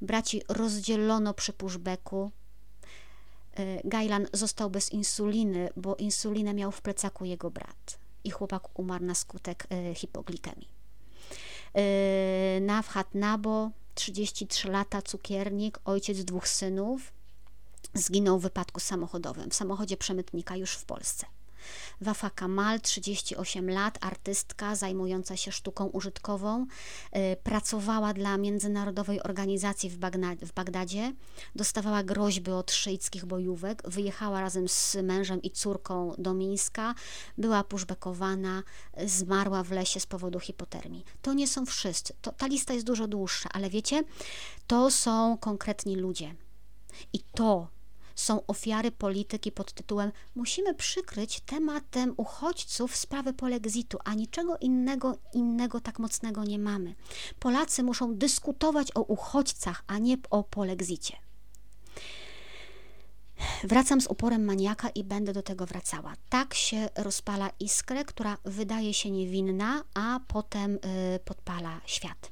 [0.01, 2.31] Braci rozdzielono przy pushbacku.
[3.53, 9.05] E, Gajlan został bez insuliny, bo insulinę miał w plecaku jego brat i chłopak umarł
[9.05, 10.69] na skutek e, hipoglikemii.
[11.73, 17.13] E, Nawhat Nabo, 33 lata, cukiernik, ojciec dwóch synów,
[17.93, 21.25] zginął w wypadku samochodowym w samochodzie przemytnika już w Polsce.
[22.01, 29.97] Wafa Kamal, 38 lat, artystka zajmująca się sztuką użytkową, y, pracowała dla międzynarodowej organizacji w,
[30.55, 31.13] Bagdadzie,
[31.55, 36.95] dostawała groźby od szyickich bojówek, wyjechała razem z mężem i córką do Mińska,
[37.37, 38.63] była pushbackowana,
[39.05, 41.05] zmarła w lesie z powodu hipotermii.
[41.21, 44.03] To nie są wszyscy, to, ta lista jest dużo dłuższa, ale wiecie,
[44.67, 46.35] to są konkretni ludzie.
[47.13, 47.74] I to
[48.15, 55.79] są ofiary polityki pod tytułem Musimy przykryć tematem uchodźców sprawy polexitu, a niczego innego, innego
[55.81, 56.95] tak mocnego nie mamy.
[57.39, 61.17] Polacy muszą dyskutować o uchodźcach, a nie o polexicie.
[63.63, 66.13] Wracam z uporem maniaka i będę do tego wracała.
[66.29, 70.79] Tak się rozpala iskrę, która wydaje się niewinna, a potem y,
[71.25, 72.31] podpala świat.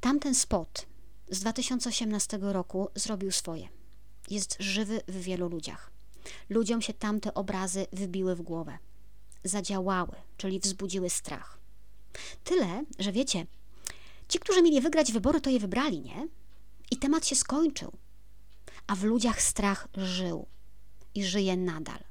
[0.00, 0.86] Tamten spot
[1.28, 3.79] z 2018 roku zrobił swoje
[4.30, 5.90] jest żywy w wielu ludziach.
[6.48, 8.78] Ludziom się tamte obrazy wybiły w głowę.
[9.44, 11.58] Zadziałały, czyli wzbudziły strach.
[12.44, 13.46] Tyle, że wiecie,
[14.28, 16.28] ci, którzy mieli wygrać wybory, to je wybrali, nie?
[16.90, 17.92] I temat się skończył.
[18.86, 20.46] A w ludziach strach żył.
[21.14, 22.04] i żyje nadal.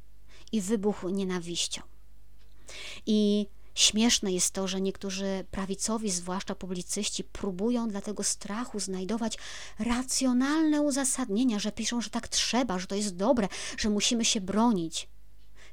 [0.52, 1.82] I wybuchł nienawiścią.
[3.06, 3.48] I
[3.80, 9.38] Śmieszne jest to, że niektórzy prawicowi, zwłaszcza publicyści, próbują dla tego strachu znajdować
[9.80, 15.08] racjonalne uzasadnienia, że piszą, że tak trzeba, że to jest dobre, że musimy się bronić.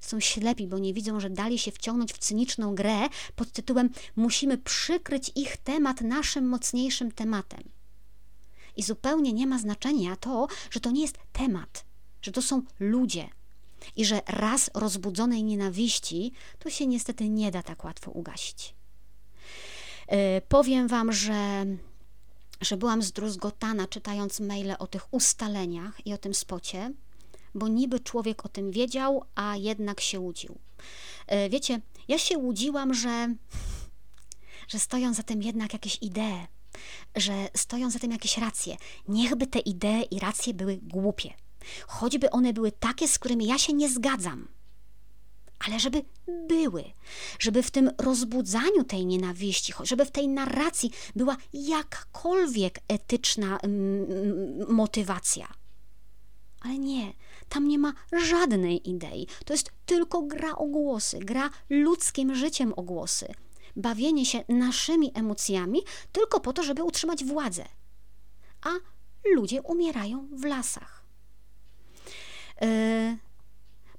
[0.00, 4.58] Są ślepi, bo nie widzą, że dali się wciągnąć w cyniczną grę pod tytułem Musimy
[4.58, 7.62] przykryć ich temat naszym mocniejszym tematem.
[8.76, 11.84] I zupełnie nie ma znaczenia to, że to nie jest temat,
[12.22, 13.28] że to są ludzie,
[13.96, 18.74] i że raz rozbudzonej nienawiści to się niestety nie da tak łatwo ugasić.
[20.10, 20.16] Yy,
[20.48, 21.66] powiem Wam, że,
[22.60, 26.92] że byłam zdruzgotana czytając maile o tych ustaleniach i o tym spocie,
[27.54, 30.58] bo niby człowiek o tym wiedział, a jednak się łudził.
[31.30, 33.34] Yy, wiecie, ja się łudziłam, że,
[34.68, 36.46] że stoją za tym jednak jakieś idee,
[37.16, 38.76] że stoją za tym jakieś racje.
[39.08, 41.34] Niechby te idee i racje były głupie
[41.86, 44.48] choćby one były takie, z którymi ja się nie zgadzam,
[45.58, 46.04] ale żeby
[46.48, 46.84] były,
[47.38, 55.48] żeby w tym rozbudzaniu tej nienawiści, żeby w tej narracji była jakakolwiek etyczna mm, motywacja.
[56.60, 57.12] Ale nie,
[57.48, 59.26] tam nie ma żadnej idei.
[59.44, 63.34] To jest tylko gra o głosy, gra ludzkim życiem o głosy.
[63.76, 67.64] Bawienie się naszymi emocjami tylko po to, żeby utrzymać władzę.
[68.62, 68.70] A
[69.34, 70.95] ludzie umierają w lasach.
[72.60, 73.18] Yy,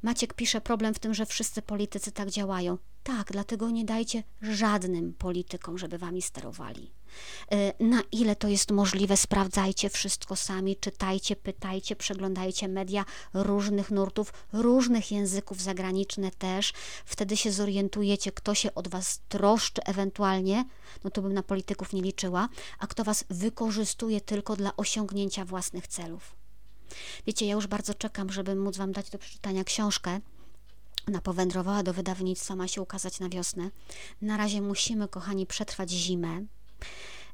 [0.02, 2.78] Maciek pisze, problem w tym, że wszyscy politycy tak działają.
[3.04, 6.92] Tak, dlatego nie dajcie żadnym politykom, żeby wami sterowali.
[7.52, 14.34] Yy, na ile to jest możliwe, sprawdzajcie wszystko sami, czytajcie, pytajcie, przeglądajcie media różnych nurtów,
[14.54, 16.74] różnych języków, zagraniczne też.
[17.06, 20.66] Wtedy się zorientujecie, kto się od was troszczy ewentualnie,
[21.04, 22.50] no to bym na polityków nie liczyła,
[22.80, 26.37] a kto was wykorzystuje tylko dla osiągnięcia własnych celów.
[27.28, 30.20] Wiecie, ja już bardzo czekam, żeby móc Wam dać do przeczytania książkę.
[31.08, 33.70] Ona powędrowała do wydawnictwa, ma się ukazać na wiosnę.
[34.22, 36.46] Na razie musimy, kochani, przetrwać zimę.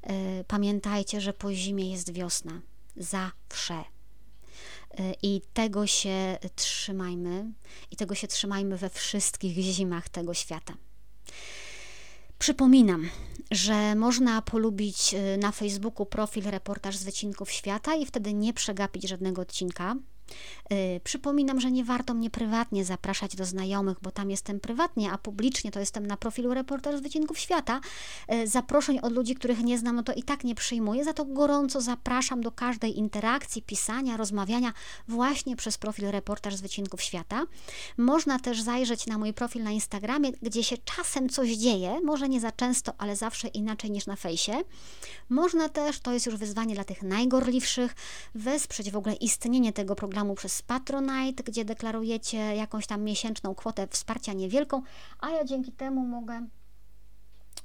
[0.04, 2.62] E, pamiętajcie, że po zimie jest wiosna.
[2.98, 3.74] Zawsze.
[3.74, 7.52] E, I tego się trzymajmy,
[7.92, 10.74] i tego się trzymajmy we wszystkich zimach tego świata.
[12.44, 13.10] Przypominam,
[13.52, 19.08] że można polubić y, na Facebooku profil Reportaż z Wycinków Świata i wtedy nie przegapić
[19.10, 19.96] żadnego odcinka.
[20.72, 25.18] Y, przypominam, że nie warto mnie prywatnie zapraszać do znajomych, bo tam jestem prywatnie, a
[25.18, 27.82] publicznie to jestem na profilu Reportaż z Wycinków Świata.
[28.34, 31.26] Y, zaproszeń od ludzi, których nie znam, no to i tak nie przyjmuję, za to
[31.26, 34.74] gorąco zapraszam do każdej interakcji, pisania, rozmawiania
[35.08, 37.44] właśnie przez profil Reportaż z Wycinków Świata.
[37.98, 42.40] Można też zajrzeć na mój profil na Instagramie, gdzie się czasem coś dzieje, może nie
[42.40, 44.54] za często, ale zawsze inaczej niż na fejsie.
[45.30, 47.96] Można też, to jest już wyzwanie dla tych najgorliwszych,
[48.36, 53.88] wesprzeć w ogóle istnienie tego programu programu przez Patronite, gdzie deklarujecie jakąś tam miesięczną kwotę
[53.88, 54.82] wsparcia niewielką,
[55.20, 56.48] a ja dzięki temu mogę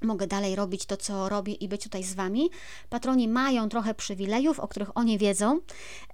[0.02, 2.50] mogę dalej robić to, co robię i być tutaj z Wami.
[2.88, 5.60] Patroni mają trochę przywilejów, o których oni wiedzą,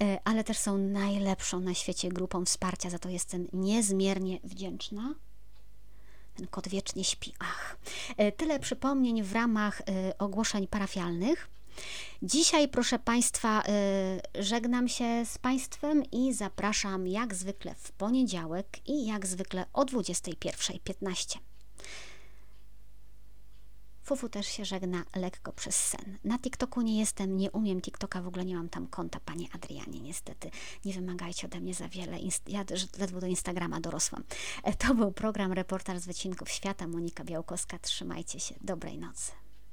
[0.02, 5.14] e, ale też są najlepszą na świecie grupą wsparcia, za to jestem niezmiernie wdzięczna.
[6.36, 7.32] Ten kot wiecznie śpi.
[7.38, 7.76] Ach.
[8.16, 11.53] E, tyle przypomnień w ramach e, ogłoszeń parafialnych.
[12.22, 19.06] Dzisiaj, proszę Państwa, y, żegnam się z Państwem i zapraszam jak zwykle w poniedziałek i
[19.06, 21.38] jak zwykle o 21.15.
[24.04, 26.18] Fufu też się żegna lekko przez sen.
[26.24, 30.00] Na TikToku nie jestem, nie umiem TikToka, w ogóle nie mam tam konta, Panie Adrianie,
[30.00, 30.50] niestety.
[30.84, 32.18] Nie wymagajcie ode mnie za wiele.
[32.46, 32.64] Ja
[32.98, 34.24] ledwo do Instagrama dorosłam.
[34.62, 36.86] E, to był program Reportaż z Wycinków Świata.
[36.88, 37.78] Monika Białkowska.
[37.78, 38.54] Trzymajcie się.
[38.60, 39.43] Dobrej nocy.